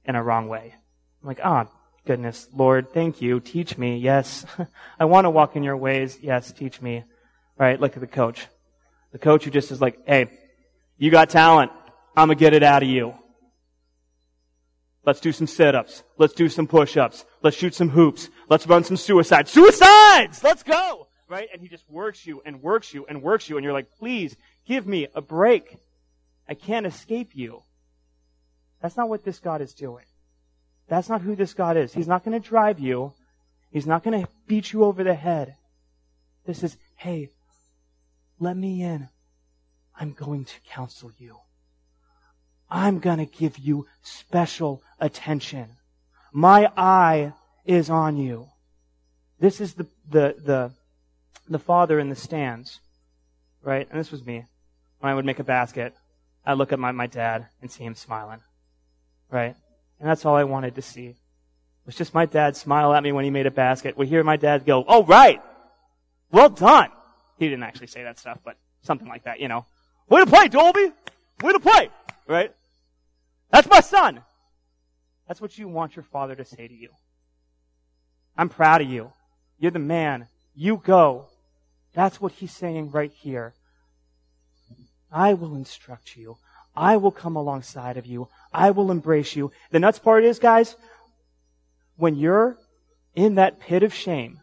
in 0.05 0.17
a 0.17 0.23
wrong 0.23 0.49
way. 0.49 0.75
I'm 1.23 1.29
like, 1.29 1.41
ah, 1.43 1.67
oh, 1.67 1.79
goodness, 2.07 2.49
Lord, 2.55 2.93
thank 2.93 3.23
you. 3.23 3.41
Teach 3.41 3.79
me. 3.79 3.97
Yes. 3.97 4.45
I 5.01 5.07
want 5.07 5.25
to 5.25 5.31
walk 5.31 5.57
in 5.57 5.63
your 5.63 5.77
ways. 5.77 6.19
Yes, 6.21 6.53
teach 6.53 6.83
me. 6.83 7.05
Right? 7.57 7.81
Look 7.81 7.95
at 7.95 8.01
the 8.01 8.07
coach. 8.07 8.47
The 9.15 9.21
coach 9.21 9.45
who 9.45 9.53
just 9.53 9.71
is 9.71 9.81
like, 9.81 9.97
hey, 10.09 10.27
you 10.99 11.09
got 11.09 11.31
talent. 11.31 11.71
I'm 12.17 12.27
going 12.27 12.37
to 12.37 12.41
get 12.41 12.53
it 12.53 12.65
out 12.65 12.83
of 12.83 12.89
you. 12.89 13.15
Let's 15.07 15.21
do 15.21 15.31
some 15.31 15.47
sit-ups. 15.47 16.03
Let's 16.19 16.33
do 16.33 16.49
some 16.49 16.67
push-ups. 16.67 17.25
Let's 17.41 17.57
shoot 17.57 17.77
some 17.77 17.91
hoops. 17.91 18.29
Let's 18.49 18.67
run 18.67 18.83
some 18.83 18.97
suicides. 18.97 19.53
Suicides! 19.53 20.43
Let's 20.43 20.65
go! 20.65 21.07
Right? 21.29 21.49
And 21.53 21.63
he 21.63 21.69
just 21.69 21.89
works 21.89 22.27
you 22.27 22.43
and 22.45 22.61
works 22.61 22.93
you 22.93 23.07
and 23.07 23.23
works 23.23 23.49
you 23.49 23.57
and 23.57 23.63
you're 23.63 23.73
like, 23.73 23.93
please 24.01 24.35
give 24.67 24.85
me 24.85 25.07
a 25.15 25.23
break. 25.23 25.77
I 26.49 26.55
can't 26.55 26.85
escape 26.85 27.37
you. 27.37 27.63
That's 28.83 28.97
not 28.97 29.09
what 29.09 29.25
this 29.25 29.39
God 29.39 29.61
is 29.61 29.75
doing. 29.75 30.07
That's 30.89 31.09
not 31.09 31.21
who 31.21 31.37
this 31.37 31.55
God 31.55 31.77
is. 31.77 31.95
He's 31.95 32.09
not 32.09 32.25
going 32.25 32.43
to 32.43 32.49
drive 32.49 32.81
you. 32.81 33.13
He's 33.71 33.87
not 33.87 34.03
going 34.03 34.23
to 34.25 34.29
beat 34.49 34.73
you 34.73 34.83
over 34.83 35.05
the 35.05 35.15
head. 35.15 35.55
This 36.47 36.65
is, 36.65 36.77
hey, 36.97 37.31
let 38.39 38.57
me 38.57 38.83
in. 38.83 39.09
I'm 39.99 40.13
going 40.13 40.45
to 40.45 40.55
counsel 40.69 41.13
you. 41.19 41.39
I'm 42.71 42.99
going 42.99 43.19
to 43.19 43.27
give 43.27 43.59
you 43.59 43.87
special 44.03 44.83
attention. 44.99 45.77
My 46.33 46.71
eye 46.77 47.33
is 47.65 47.91
on 47.91 48.17
you. 48.17 48.49
This 49.39 49.61
is 49.61 49.75
the, 49.75 49.87
the, 50.11 50.35
the, 50.45 50.71
the 51.49 51.59
father 51.59 51.99
in 51.99 52.09
the 52.09 52.17
stands, 52.17 52.81
right? 53.63 53.87
And 53.91 54.01
this 54.01 54.11
was 54.11 54.25
me. 54.25 54.45
When 54.99 55.13
I 55.13 55.15
would 55.15 55.25
make 55.25 55.39
a 55.39 55.45
basket, 55.45 55.95
I'd 56.45 56.59
look 56.59 56.73
at 56.73 56.79
my, 56.79 56.93
my 56.93 57.07
dad 57.07 57.47
and 57.61 57.71
see 57.71 57.85
him 57.85 57.95
smiling, 57.95 58.41
right? 59.31 59.55
And 60.01 60.09
that's 60.09 60.25
all 60.25 60.35
I 60.35 60.45
wanted 60.45 60.75
to 60.75 60.83
see. 60.83 61.09
It 61.09 61.87
was 61.87 61.97
just 61.97 62.15
my 62.15 62.27
dad 62.27 62.57
smile 62.57 62.93
at 62.95 63.03
me 63.03 63.13
when 63.13 63.25
he 63.25 63.31
made 63.31 63.47
a 63.47 63.51
basket. 63.51 63.97
We 63.97 64.07
hear 64.07 64.25
my 64.25 64.37
dad 64.37 64.67
go, 64.67 64.85
oh 64.89 65.05
right! 65.05 65.43
Well 66.33 66.49
done! 66.49 66.91
He 67.39 67.49
didn't 67.49 67.65
actually 67.65 67.89
say 67.89 68.03
that 68.05 68.19
stuff, 68.19 68.39
but 68.45 68.57
something 68.83 69.09
like 69.09 69.25
that, 69.25 69.41
you 69.41 69.49
know. 69.49 69.67
Way 70.09 70.21
to 70.21 70.31
play, 70.31 70.49
Dolby! 70.49 70.93
Way 71.43 71.53
to 71.53 71.61
play! 71.61 71.91
Right? 72.27 72.55
That's 73.51 73.69
my 73.69 73.81
son. 73.81 74.23
That's 75.27 75.41
what 75.41 75.57
you 75.59 75.69
want 75.69 75.97
your 75.97 76.03
father 76.03 76.35
to 76.35 76.45
say 76.45 76.69
to 76.69 76.75
you. 76.75 76.91
I'm 78.37 78.49
proud 78.49 78.83
of 78.83 78.89
you. 78.89 79.13
You're 79.59 79.71
the 79.71 79.79
man. 79.79 80.29
You 80.55 80.81
go. 80.85 81.27
That's 81.95 82.21
what 82.21 82.33
he's 82.33 82.53
saying 82.53 82.91
right 82.91 83.13
here. 83.13 83.55
I 85.11 85.35
will 85.35 85.55
instruct 85.55 86.17
you. 86.17 86.39
I 86.77 86.97
will 86.97 87.13
come 87.13 87.37
alongside 87.37 87.97
of 87.97 88.07
you. 88.07 88.29
I 88.53 88.73
will 88.73 88.91
embrace 88.91 89.37
you. 89.37 89.53
The 89.71 89.79
nuts 89.79 90.01
part 90.01 90.25
is, 90.25 90.39
guys, 90.39 90.77
when 91.97 92.17
you're 92.17 92.59
in 93.15 93.37
that 93.37 93.61
pit 93.61 93.85
of 93.85 93.95
shame 93.95 94.41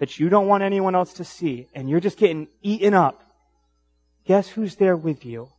that 0.00 0.18
you 0.18 0.30
don't 0.30 0.48
want 0.48 0.62
anyone 0.62 0.94
else 0.94 1.12
to 1.12 1.24
see 1.24 1.68
and 1.74 1.88
you're 1.88 2.00
just 2.00 2.16
getting 2.16 2.48
eaten 2.62 2.94
up, 2.94 3.22
guess 4.24 4.48
who's 4.48 4.76
there 4.76 4.96
with 4.96 5.26
you? 5.26 5.50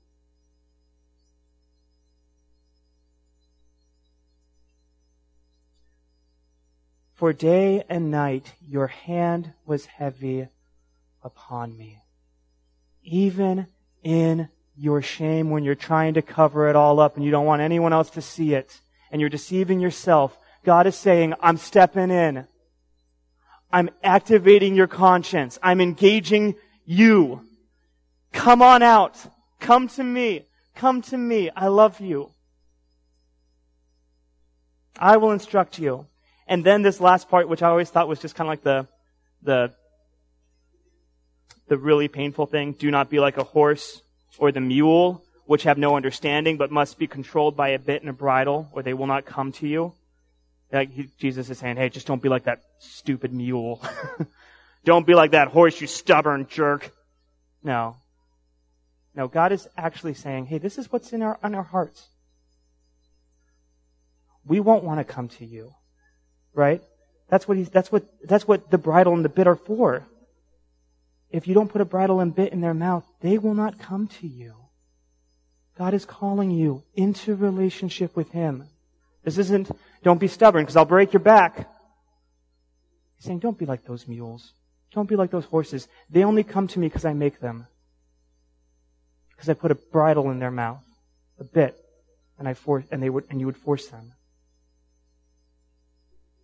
For 7.14 7.34
day 7.34 7.84
and 7.88 8.10
night 8.10 8.54
your 8.68 8.88
hand 8.88 9.54
was 9.68 9.86
heavy 9.86 10.48
upon 11.22 11.78
me. 11.78 12.00
Even 13.04 13.68
in 14.02 14.50
your 14.76 15.04
shame 15.04 15.52
when 15.52 15.64
you're 15.64 15.76
trying 15.76 16.16
to 16.16 16.24
cover 16.24 16.68
it 16.68 16.76
all 16.76 17.00
up 17.00 17.16
and 17.16 17.24
you 17.24 17.30
don't 17.30 17.46
want 17.46 17.62
anyone 17.62 17.94
else 17.94 18.10
to 18.10 18.24
see 18.24 18.56
it 18.56 18.82
and 19.12 19.22
you're 19.22 19.30
deceiving 19.30 19.80
yourself, 19.80 20.36
God 20.64 20.88
is 20.88 20.96
saying, 20.96 21.36
I'm 21.42 21.58
stepping 21.58 22.10
in. 22.10 22.48
I'm 23.74 23.90
activating 24.04 24.76
your 24.76 24.88
conscience. 24.88 25.58
I'm 25.62 25.82
engaging 25.82 26.56
you. 26.86 27.42
Come 28.34 28.62
on 28.62 28.84
out. 28.84 29.18
Come 29.60 29.88
to 29.90 30.04
me. 30.04 30.46
Come 30.76 31.02
to 31.04 31.18
me. 31.18 31.50
I 31.56 31.68
love 31.68 32.00
you. 32.00 32.32
I 34.98 35.18
will 35.18 35.32
instruct 35.32 35.80
you. 35.80 36.08
And 36.48 36.66
then 36.66 36.82
this 36.82 37.00
last 37.00 37.30
part, 37.30 37.48
which 37.48 37.62
I 37.62 37.70
always 37.70 37.90
thought 37.90 38.08
was 38.08 38.20
just 38.20 38.36
kind 38.36 38.48
of 38.48 38.52
like 38.52 38.64
the, 38.64 38.88
the, 39.42 39.74
the 41.68 41.78
really 41.78 42.08
painful 42.08 42.46
thing. 42.46 42.74
Do 42.74 42.92
not 42.92 43.10
be 43.10 43.20
like 43.20 43.38
a 43.38 43.44
horse 43.44 44.02
or 44.38 44.52
the 44.52 44.60
mule, 44.60 45.24
which 45.46 45.64
have 45.64 45.78
no 45.78 45.96
understanding, 45.96 46.58
but 46.58 46.72
must 46.72 46.98
be 46.98 47.08
controlled 47.08 47.56
by 47.56 47.70
a 47.70 47.80
bit 47.80 48.02
and 48.02 48.10
a 48.10 48.14
bridle, 48.14 48.70
or 48.74 48.84
they 48.84 48.94
will 48.94 49.08
not 49.08 49.26
come 49.26 49.52
to 49.54 49.68
you. 49.68 49.94
Like 50.72 50.92
he, 50.92 51.10
Jesus 51.18 51.50
is 51.50 51.58
saying, 51.58 51.78
hey, 51.78 51.90
just 51.90 52.08
don't 52.08 52.22
be 52.22 52.30
like 52.30 52.46
that 52.46 52.62
stupid 52.80 53.34
mule. 53.34 53.82
don't 54.86 55.06
be 55.06 55.14
like 55.14 55.32
that 55.32 55.50
horse, 55.50 55.80
you 55.82 55.88
stubborn 55.88 56.48
jerk. 56.50 56.92
No. 57.64 57.98
No, 59.14 59.28
God 59.28 59.52
is 59.52 59.68
actually 59.78 60.14
saying, 60.14 60.46
hey, 60.46 60.58
this 60.58 60.78
is 60.78 60.92
what's 60.92 61.12
in 61.12 61.22
our, 61.22 61.38
in 61.44 61.54
our 61.54 61.64
hearts. 61.64 62.08
We 64.46 64.60
won't 64.60 64.84
want 64.84 65.00
to 65.00 65.04
come 65.04 65.28
to 65.30 65.46
you. 65.46 65.74
Right? 66.54 66.82
That's 67.30 67.48
what 67.48 67.58
he's, 67.58 67.70
that's 67.70 67.92
what, 67.92 68.06
that's 68.24 68.48
what 68.48 68.72
the 68.72 68.78
bridle 68.78 69.14
and 69.14 69.24
the 69.24 69.30
bit 69.30 69.48
are 69.48 69.56
for. 69.56 70.06
If 71.30 71.48
you 71.48 71.54
don't 71.54 71.72
put 71.72 71.82
a 71.82 71.86
bridle 71.86 72.20
and 72.20 72.36
bit 72.36 72.52
in 72.52 72.62
their 72.62 72.74
mouth, 72.74 73.06
they 73.22 73.38
will 73.38 73.54
not 73.54 73.80
come 73.80 74.08
to 74.20 74.28
you. 74.28 74.54
God 75.78 75.94
is 75.94 76.06
calling 76.06 76.52
you 76.52 76.84
into 76.94 77.36
relationship 77.36 78.16
with 78.16 78.32
Him. 78.32 78.68
This 79.24 79.38
isn't, 79.38 79.70
don't 80.04 80.20
be 80.20 80.28
stubborn 80.28 80.64
because 80.64 80.76
I'll 80.76 80.86
break 80.86 81.14
your 81.14 81.20
back. 81.20 81.70
He's 83.18 83.26
saying, 83.26 83.40
don't 83.40 83.58
be 83.58 83.66
like 83.66 83.86
those 83.86 84.08
mules. 84.08 84.54
Don't 84.94 85.08
be 85.08 85.16
like 85.16 85.32
those 85.32 85.46
horses. 85.46 85.88
They 86.10 86.24
only 86.24 86.44
come 86.44 86.68
to 86.68 86.80
me 86.80 86.88
because 86.88 87.06
I 87.06 87.14
make 87.14 87.40
them. 87.40 87.68
Because 89.30 89.50
I 89.50 89.54
put 89.54 89.72
a 89.72 89.76
bridle 89.76 90.32
in 90.32 90.40
their 90.40 90.52
mouth, 90.52 90.84
a 91.40 91.44
bit, 91.44 91.78
and 92.38 92.48
I 92.48 92.54
force, 92.54 92.86
and 92.92 93.02
they 93.02 93.10
would, 93.10 93.26
and 93.30 93.40
you 93.40 93.46
would 93.46 93.58
force 93.58 93.88
them. 93.88 94.14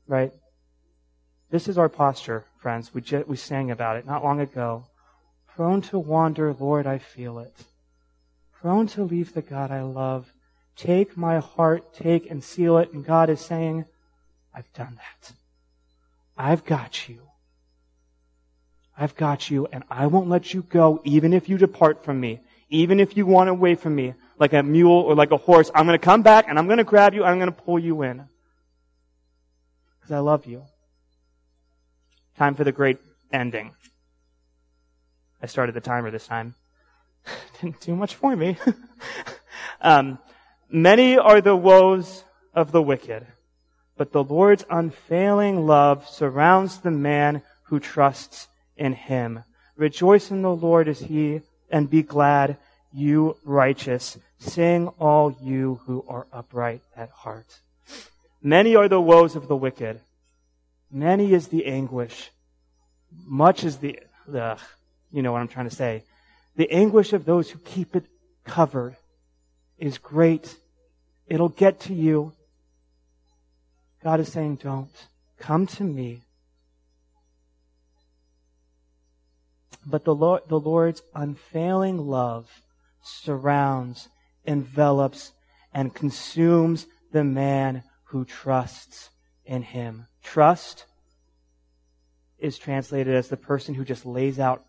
Right? 0.07 0.31
This 1.49 1.67
is 1.67 1.77
our 1.77 1.89
posture, 1.89 2.45
friends. 2.61 2.93
We, 2.93 3.01
we 3.27 3.37
sang 3.37 3.71
about 3.71 3.97
it 3.97 4.05
not 4.05 4.23
long 4.23 4.39
ago. 4.39 4.85
Prone 5.55 5.81
to 5.83 5.99
wander, 5.99 6.53
Lord, 6.53 6.85
I 6.85 6.99
feel 6.99 7.39
it. 7.39 7.53
Prone 8.61 8.87
to 8.87 9.03
leave 9.03 9.33
the 9.33 9.41
God 9.41 9.71
I 9.71 9.81
love. 9.81 10.31
Take 10.77 11.17
my 11.17 11.39
heart, 11.39 11.93
take 11.93 12.29
and 12.29 12.43
seal 12.43 12.77
it. 12.77 12.93
And 12.93 13.03
God 13.03 13.29
is 13.29 13.41
saying, 13.41 13.85
I've 14.53 14.71
done 14.73 14.97
that. 14.97 15.33
I've 16.37 16.63
got 16.63 17.09
you. 17.09 17.21
I've 18.97 19.15
got 19.15 19.51
you, 19.51 19.67
and 19.71 19.83
I 19.91 20.07
won't 20.07 20.27
let 20.27 20.53
you 20.53 20.63
go 20.63 21.01
even 21.03 21.33
if 21.33 21.49
you 21.49 21.57
depart 21.57 22.03
from 22.03 22.19
me. 22.19 22.39
Even 22.69 22.99
if 22.99 23.15
you 23.15 23.25
want 23.25 23.49
away 23.49 23.75
from 23.75 23.95
me, 23.95 24.13
like 24.39 24.53
a 24.53 24.63
mule 24.63 24.91
or 24.91 25.15
like 25.15 25.31
a 25.31 25.37
horse, 25.37 25.71
I'm 25.73 25.85
going 25.85 25.97
to 25.97 26.03
come 26.03 26.21
back 26.21 26.45
and 26.47 26.59
I'm 26.59 26.65
going 26.65 26.79
to 26.79 26.83
grab 26.83 27.13
you, 27.13 27.23
I'm 27.23 27.37
going 27.37 27.51
to 27.51 27.61
pull 27.61 27.79
you 27.79 28.01
in 28.01 28.27
because 30.07 30.11
I 30.15 30.19
love 30.19 30.45
you. 30.45 30.63
Time 32.37 32.55
for 32.55 32.63
the 32.63 32.71
great 32.71 32.97
ending. 33.31 33.71
I 35.41 35.45
started 35.45 35.75
the 35.75 35.81
timer 35.81 36.11
this 36.11 36.27
time. 36.27 36.55
Didn't 37.61 37.79
do 37.81 37.95
much 37.95 38.15
for 38.15 38.35
me. 38.35 38.57
um, 39.81 40.17
many 40.69 41.17
are 41.17 41.41
the 41.41 41.55
woes 41.55 42.23
of 42.53 42.71
the 42.71 42.81
wicked, 42.81 43.27
but 43.97 44.11
the 44.11 44.23
Lord's 44.23 44.65
unfailing 44.69 45.65
love 45.65 46.07
surrounds 46.07 46.79
the 46.79 46.91
man 46.91 47.41
who 47.63 47.79
trusts 47.79 48.47
in 48.75 48.93
him. 48.93 49.43
Rejoice 49.75 50.31
in 50.31 50.41
the 50.41 50.55
Lord 50.55 50.87
as 50.87 50.99
he, 50.99 51.41
and 51.69 51.89
be 51.89 52.03
glad, 52.03 52.57
you 52.93 53.37
righteous. 53.43 54.17
Sing 54.39 54.87
all 54.99 55.35
you 55.41 55.81
who 55.85 56.05
are 56.07 56.27
upright 56.31 56.81
at 56.95 57.09
heart. 57.09 57.59
Many 58.41 58.75
are 58.75 58.87
the 58.87 59.01
woes 59.01 59.35
of 59.35 59.47
the 59.47 59.55
wicked. 59.55 59.99
Many 60.91 61.33
is 61.33 61.47
the 61.47 61.65
anguish. 61.65 62.31
Much 63.25 63.63
is 63.63 63.77
the, 63.77 63.99
the, 64.27 64.57
you 65.11 65.21
know 65.21 65.31
what 65.31 65.41
I'm 65.41 65.47
trying 65.47 65.69
to 65.69 65.75
say. 65.75 66.03
The 66.55 66.71
anguish 66.71 67.13
of 67.13 67.25
those 67.25 67.49
who 67.49 67.59
keep 67.59 67.95
it 67.95 68.05
covered 68.45 68.95
is 69.77 69.97
great. 69.97 70.57
It'll 71.27 71.49
get 71.49 71.79
to 71.81 71.93
you. 71.93 72.33
God 74.03 74.19
is 74.19 74.31
saying, 74.31 74.57
don't. 74.57 74.89
Come 75.39 75.67
to 75.67 75.83
me. 75.83 76.23
But 79.85 80.03
the, 80.03 80.15
Lord, 80.15 80.43
the 80.47 80.59
Lord's 80.59 81.01
unfailing 81.15 81.97
love 81.97 82.49
surrounds, 83.01 84.09
envelops, 84.45 85.31
and 85.73 85.93
consumes 85.93 86.87
the 87.11 87.23
man 87.23 87.83
who 88.05 88.25
trusts 88.25 89.09
in 89.45 89.63
him. 89.63 90.07
Trust 90.23 90.85
is 92.37 92.57
translated 92.57 93.15
as 93.15 93.29
the 93.29 93.37
person 93.37 93.75
who 93.75 93.85
just 93.85 94.05
lays 94.05 94.39
out 94.39 94.63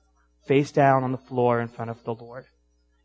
face 0.47 0.73
down 0.73 1.05
on 1.05 1.13
the 1.13 1.19
floor 1.19 1.61
in 1.61 1.69
front 1.69 1.91
of 1.91 2.03
the 2.05 2.15
Lord. 2.15 2.47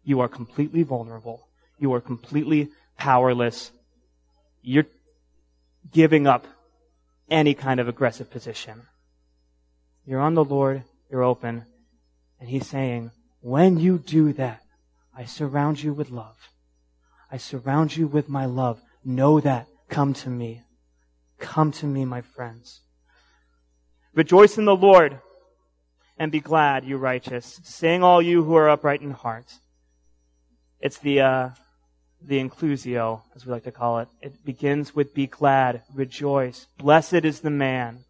You 0.04 0.20
are 0.22 0.30
completely 0.30 0.84
vulnerable. 0.84 1.48
You 1.84 1.94
are 1.94 2.00
completely 2.00 2.70
powerless. 2.98 3.74
You're 4.62 4.86
giving 5.92 6.28
up 6.28 6.48
any 7.30 7.54
kind 7.54 7.82
of 7.82 7.90
aggressive 7.90 8.32
position. 8.32 8.84
You're 10.06 10.22
on 10.22 10.34
the 10.34 10.46
Lord, 10.46 10.86
you're 11.12 11.24
open, 11.24 11.66
and 12.40 12.48
He's 12.48 12.68
saying, 12.68 13.12
when 13.42 13.78
you 13.78 13.98
do 13.98 14.32
that, 14.32 14.62
I 15.14 15.26
surround 15.26 15.84
you 15.84 15.92
with 15.92 16.10
love. 16.10 16.38
I 17.30 17.36
surround 17.36 17.98
you 17.98 18.08
with 18.08 18.30
my 18.30 18.46
love. 18.46 18.82
Know 19.04 19.42
that. 19.42 19.68
Come 19.90 20.14
to 20.14 20.30
me. 20.30 20.62
Come 21.38 21.74
to 21.74 21.86
me, 21.86 22.06
my 22.06 22.22
friends. 22.22 22.80
Rejoice 24.14 24.58
in 24.58 24.64
the 24.64 24.74
Lord 24.74 25.20
and 26.18 26.32
be 26.32 26.40
glad, 26.40 26.86
you 26.86 26.96
righteous. 26.96 27.60
Sing 27.66 28.04
all 28.04 28.22
you 28.22 28.46
who 28.46 28.56
are 28.56 28.70
upright 28.70 29.02
in 29.02 29.12
heart. 29.12 29.52
It's 30.80 30.98
the, 30.98 31.20
uh, 31.20 31.50
the 32.26 32.44
inclusio, 32.44 33.22
as 33.36 33.46
we 33.46 33.52
like 33.52 33.64
to 33.64 33.72
call 33.72 34.00
it. 34.00 34.08
It 34.22 34.46
begins 34.46 34.96
with 34.96 35.14
be 35.14 35.28
glad, 35.28 35.84
rejoice. 35.94 36.68
Blessed 36.78 37.26
is 37.26 37.42
the 37.42 37.50
man. 37.50 38.06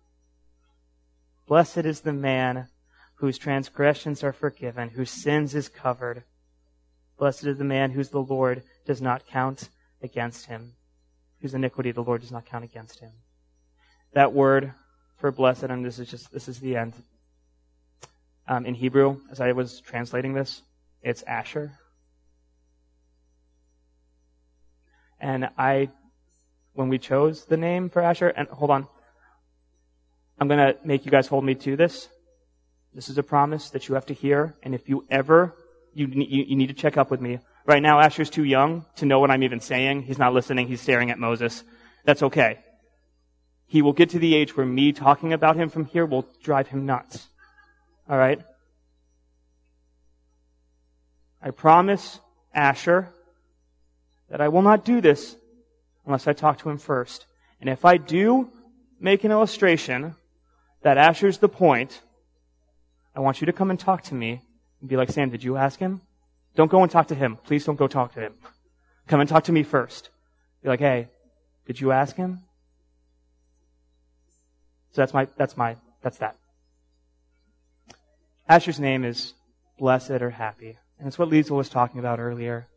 Blessed 1.48 1.80
is 1.80 2.02
the 2.02 2.14
man 2.14 2.68
whose 3.16 3.38
transgressions 3.38 4.24
are 4.24 4.34
forgiven, 4.34 4.90
whose 4.90 5.12
sins 5.12 5.56
is 5.56 5.70
covered. 5.70 6.24
Blessed 7.18 7.46
is 7.46 7.58
the 7.58 7.64
man 7.64 7.92
whose 7.92 8.10
the 8.10 8.22
Lord 8.22 8.64
does 8.86 9.02
not 9.02 9.28
count 9.28 9.70
against 10.02 10.48
him 10.48 10.74
whose 11.44 11.54
iniquity 11.54 11.92
the 11.92 12.02
Lord 12.02 12.22
does 12.22 12.32
not 12.32 12.46
count 12.46 12.64
against 12.64 13.02
him. 13.02 13.12
That 14.14 14.32
word 14.32 14.74
for 15.18 15.30
blessed, 15.30 15.64
and 15.64 15.86
this 15.86 16.00
is 16.00 16.10
just, 16.10 16.32
this 16.32 16.48
is 16.48 16.60
the 16.60 16.78
end. 16.78 16.94
Um, 18.48 18.66
in 18.66 18.76
Hebrew, 18.76 19.20
as 19.30 19.42
I 19.42 19.52
was 19.52 19.82
translating 19.82 20.34
this, 20.34 20.62
it's 21.02 21.22
Asher. 21.24 21.74
And 25.24 25.50
I, 25.58 25.90
when 26.74 26.90
we 26.90 27.00
chose 27.00 27.46
the 27.46 27.56
name 27.56 27.90
for 27.90 28.02
Asher, 28.02 28.28
and 28.28 28.46
hold 28.50 28.70
on, 28.70 28.90
I'm 30.38 30.50
going 30.50 30.60
to 30.60 30.78
make 30.84 31.06
you 31.06 31.12
guys 31.12 31.28
hold 31.28 31.46
me 31.46 31.56
to 31.56 31.78
this. 31.78 32.10
This 32.94 33.08
is 33.08 33.18
a 33.18 33.24
promise 33.24 33.70
that 33.70 33.88
you 33.88 33.96
have 33.96 34.06
to 34.08 34.14
hear, 34.14 34.58
and 34.64 34.76
if 34.76 34.90
you 34.90 35.06
ever, 35.10 35.56
you, 35.94 36.08
you, 36.08 36.44
you 36.44 36.56
need 36.58 36.68
to 36.68 36.74
check 36.74 36.98
up 36.98 37.10
with 37.10 37.22
me. 37.22 37.40
Right 37.66 37.82
now, 37.82 38.02
Asher's 38.02 38.30
too 38.30 38.44
young 38.44 38.86
to 38.98 39.06
know 39.06 39.22
what 39.22 39.32
I'm 39.32 39.44
even 39.44 39.62
saying. 39.62 40.02
He's 40.02 40.20
not 40.20 40.34
listening. 40.34 40.68
He's 40.68 40.82
staring 40.82 41.10
at 41.10 41.18
Moses. 41.18 41.64
That's 42.04 42.22
okay. 42.22 42.60
He 43.66 43.82
will 43.82 43.94
get 43.94 44.10
to 44.10 44.20
the 44.20 44.36
age 44.36 44.58
where 44.58 44.66
me 44.66 44.92
talking 44.92 45.32
about 45.32 45.56
him 45.56 45.70
from 45.70 45.86
here 45.86 46.06
will 46.06 46.28
drive 46.44 46.68
him 46.68 46.86
nuts. 46.86 47.30
All 48.10 48.18
right? 48.18 48.42
I 51.42 51.52
promise 51.52 52.20
Asher 52.54 53.08
that 54.34 54.42
I 54.42 54.48
will 54.48 54.64
not 54.64 54.84
do 54.84 55.00
this 55.00 55.36
unless 56.08 56.28
I 56.28 56.34
talk 56.34 56.58
to 56.58 56.70
him 56.72 56.80
first. 56.80 57.28
And 57.62 57.70
if 57.70 57.86
I 57.86 57.98
do 57.98 58.50
make 59.00 59.24
an 59.24 59.30
illustration 59.30 60.16
that 60.82 60.98
Asher's 60.98 61.38
the 61.38 61.48
point, 61.48 62.02
I 63.16 63.20
want 63.20 63.42
you 63.42 63.46
to 63.46 63.54
come 63.54 63.70
and 63.70 63.80
talk 63.80 64.02
to 64.06 64.16
me 64.16 64.42
and 64.82 64.90
be 64.90 64.98
like, 64.98 65.12
Sam, 65.12 65.30
did 65.30 65.44
you 65.44 65.56
ask 65.56 65.78
him? 65.78 66.02
Don't 66.56 66.72
go 66.72 66.82
and 66.82 66.92
talk 66.92 67.10
to 67.10 67.16
him. 67.16 67.38
Please 67.44 67.64
don't 67.64 67.76
go 67.76 67.88
talk 67.88 68.16
to 68.16 68.22
him. 68.22 68.34
Come 69.06 69.20
and 69.20 69.30
talk 69.30 69.44
to 69.44 69.52
me 69.52 69.62
first. 69.62 70.10
Be 70.64 70.70
like, 70.70 70.80
hey, 70.80 71.10
did 71.68 71.80
you 71.80 71.92
ask 71.92 72.16
him? 72.16 72.42
So 74.94 75.02
that's 75.04 75.14
my, 75.14 75.28
that's 75.38 75.56
my, 75.56 75.78
that's 76.02 76.18
that. 76.18 76.38
Asher's 78.50 78.80
name 78.80 79.06
is 79.06 79.36
blessed 79.78 80.10
or 80.10 80.32
happy. 80.32 80.80
And 80.98 81.08
it's 81.08 81.20
what 81.20 81.30
Liesel 81.30 81.56
was 81.56 81.70
talking 81.70 82.00
about 82.00 82.20
earlier. 82.20 82.68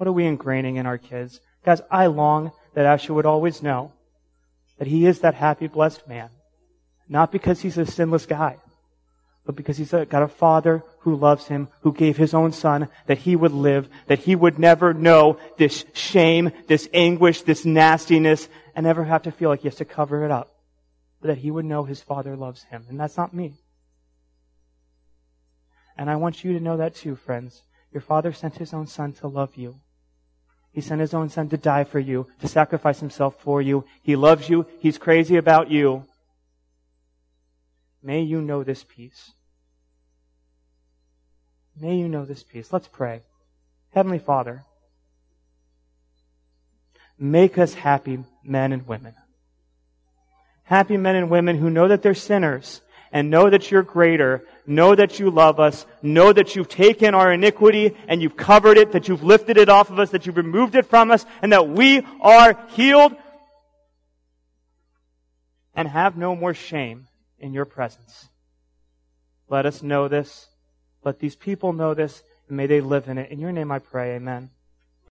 What 0.00 0.08
are 0.08 0.12
we 0.12 0.24
ingraining 0.24 0.76
in 0.76 0.86
our 0.86 0.96
kids? 0.96 1.42
Guys, 1.62 1.82
I 1.90 2.06
long 2.06 2.52
that 2.72 2.86
Asher 2.86 3.12
would 3.12 3.26
always 3.26 3.62
know 3.62 3.92
that 4.78 4.88
he 4.88 5.04
is 5.04 5.20
that 5.20 5.34
happy, 5.34 5.66
blessed 5.66 6.08
man. 6.08 6.30
Not 7.06 7.30
because 7.30 7.60
he's 7.60 7.76
a 7.76 7.84
sinless 7.84 8.24
guy, 8.24 8.56
but 9.44 9.56
because 9.56 9.76
he's 9.76 9.90
got 9.90 10.22
a 10.22 10.26
father 10.26 10.82
who 11.00 11.14
loves 11.14 11.48
him, 11.48 11.68
who 11.82 11.92
gave 11.92 12.16
his 12.16 12.32
own 12.32 12.52
son 12.52 12.88
that 13.08 13.18
he 13.18 13.36
would 13.36 13.52
live, 13.52 13.90
that 14.06 14.20
he 14.20 14.34
would 14.34 14.58
never 14.58 14.94
know 14.94 15.36
this 15.58 15.84
shame, 15.92 16.50
this 16.66 16.88
anguish, 16.94 17.42
this 17.42 17.66
nastiness, 17.66 18.48
and 18.74 18.84
never 18.84 19.04
have 19.04 19.24
to 19.24 19.30
feel 19.30 19.50
like 19.50 19.60
he 19.60 19.68
has 19.68 19.76
to 19.76 19.84
cover 19.84 20.24
it 20.24 20.30
up. 20.30 20.50
But 21.20 21.28
that 21.28 21.38
he 21.38 21.50
would 21.50 21.66
know 21.66 21.84
his 21.84 22.00
father 22.00 22.36
loves 22.36 22.62
him. 22.62 22.86
And 22.88 22.98
that's 22.98 23.18
not 23.18 23.34
me. 23.34 23.52
And 25.98 26.08
I 26.08 26.16
want 26.16 26.42
you 26.42 26.54
to 26.54 26.60
know 26.60 26.78
that 26.78 26.94
too, 26.94 27.16
friends. 27.16 27.64
Your 27.92 28.00
father 28.00 28.32
sent 28.32 28.56
his 28.56 28.72
own 28.72 28.86
son 28.86 29.12
to 29.12 29.28
love 29.28 29.56
you. 29.56 29.80
He 30.72 30.80
sent 30.80 31.00
his 31.00 31.14
own 31.14 31.28
son 31.28 31.48
to 31.48 31.56
die 31.56 31.84
for 31.84 31.98
you, 31.98 32.28
to 32.40 32.48
sacrifice 32.48 33.00
himself 33.00 33.40
for 33.40 33.60
you. 33.60 33.84
He 34.02 34.14
loves 34.14 34.48
you. 34.48 34.66
He's 34.78 34.98
crazy 34.98 35.36
about 35.36 35.70
you. 35.70 36.04
May 38.02 38.22
you 38.22 38.40
know 38.40 38.62
this 38.62 38.84
peace. 38.84 39.32
May 41.78 41.96
you 41.96 42.08
know 42.08 42.24
this 42.24 42.42
peace. 42.42 42.72
Let's 42.72 42.88
pray. 42.88 43.22
Heavenly 43.92 44.18
Father, 44.18 44.64
make 47.18 47.58
us 47.58 47.74
happy 47.74 48.24
men 48.44 48.72
and 48.72 48.86
women. 48.86 49.14
Happy 50.64 50.96
men 50.96 51.16
and 51.16 51.30
women 51.30 51.58
who 51.58 51.68
know 51.68 51.88
that 51.88 52.02
they're 52.02 52.14
sinners 52.14 52.80
and 53.12 53.30
know 53.30 53.50
that 53.50 53.70
you're 53.70 53.82
greater, 53.82 54.44
know 54.66 54.94
that 54.94 55.18
you 55.18 55.30
love 55.30 55.58
us, 55.58 55.86
know 56.02 56.32
that 56.32 56.54
you've 56.54 56.68
taken 56.68 57.14
our 57.14 57.32
iniquity 57.32 57.96
and 58.08 58.22
you've 58.22 58.36
covered 58.36 58.78
it, 58.78 58.92
that 58.92 59.08
you've 59.08 59.22
lifted 59.22 59.56
it 59.56 59.68
off 59.68 59.90
of 59.90 59.98
us, 59.98 60.10
that 60.10 60.26
you've 60.26 60.36
removed 60.36 60.74
it 60.74 60.86
from 60.86 61.10
us, 61.10 61.26
and 61.42 61.52
that 61.52 61.68
we 61.68 62.06
are 62.20 62.58
healed 62.70 63.14
and 65.74 65.88
have 65.88 66.16
no 66.16 66.36
more 66.36 66.54
shame 66.54 67.08
in 67.38 67.52
your 67.52 67.64
presence. 67.64 68.28
Let 69.48 69.66
us 69.66 69.82
know 69.82 70.08
this. 70.08 70.48
Let 71.04 71.18
these 71.18 71.34
people 71.34 71.72
know 71.72 71.94
this, 71.94 72.22
and 72.48 72.56
may 72.56 72.66
they 72.66 72.80
live 72.80 73.08
in 73.08 73.18
it. 73.18 73.30
In 73.30 73.40
your 73.40 73.52
name 73.52 73.72
I 73.72 73.78
pray, 73.78 74.14
amen. 74.14 74.50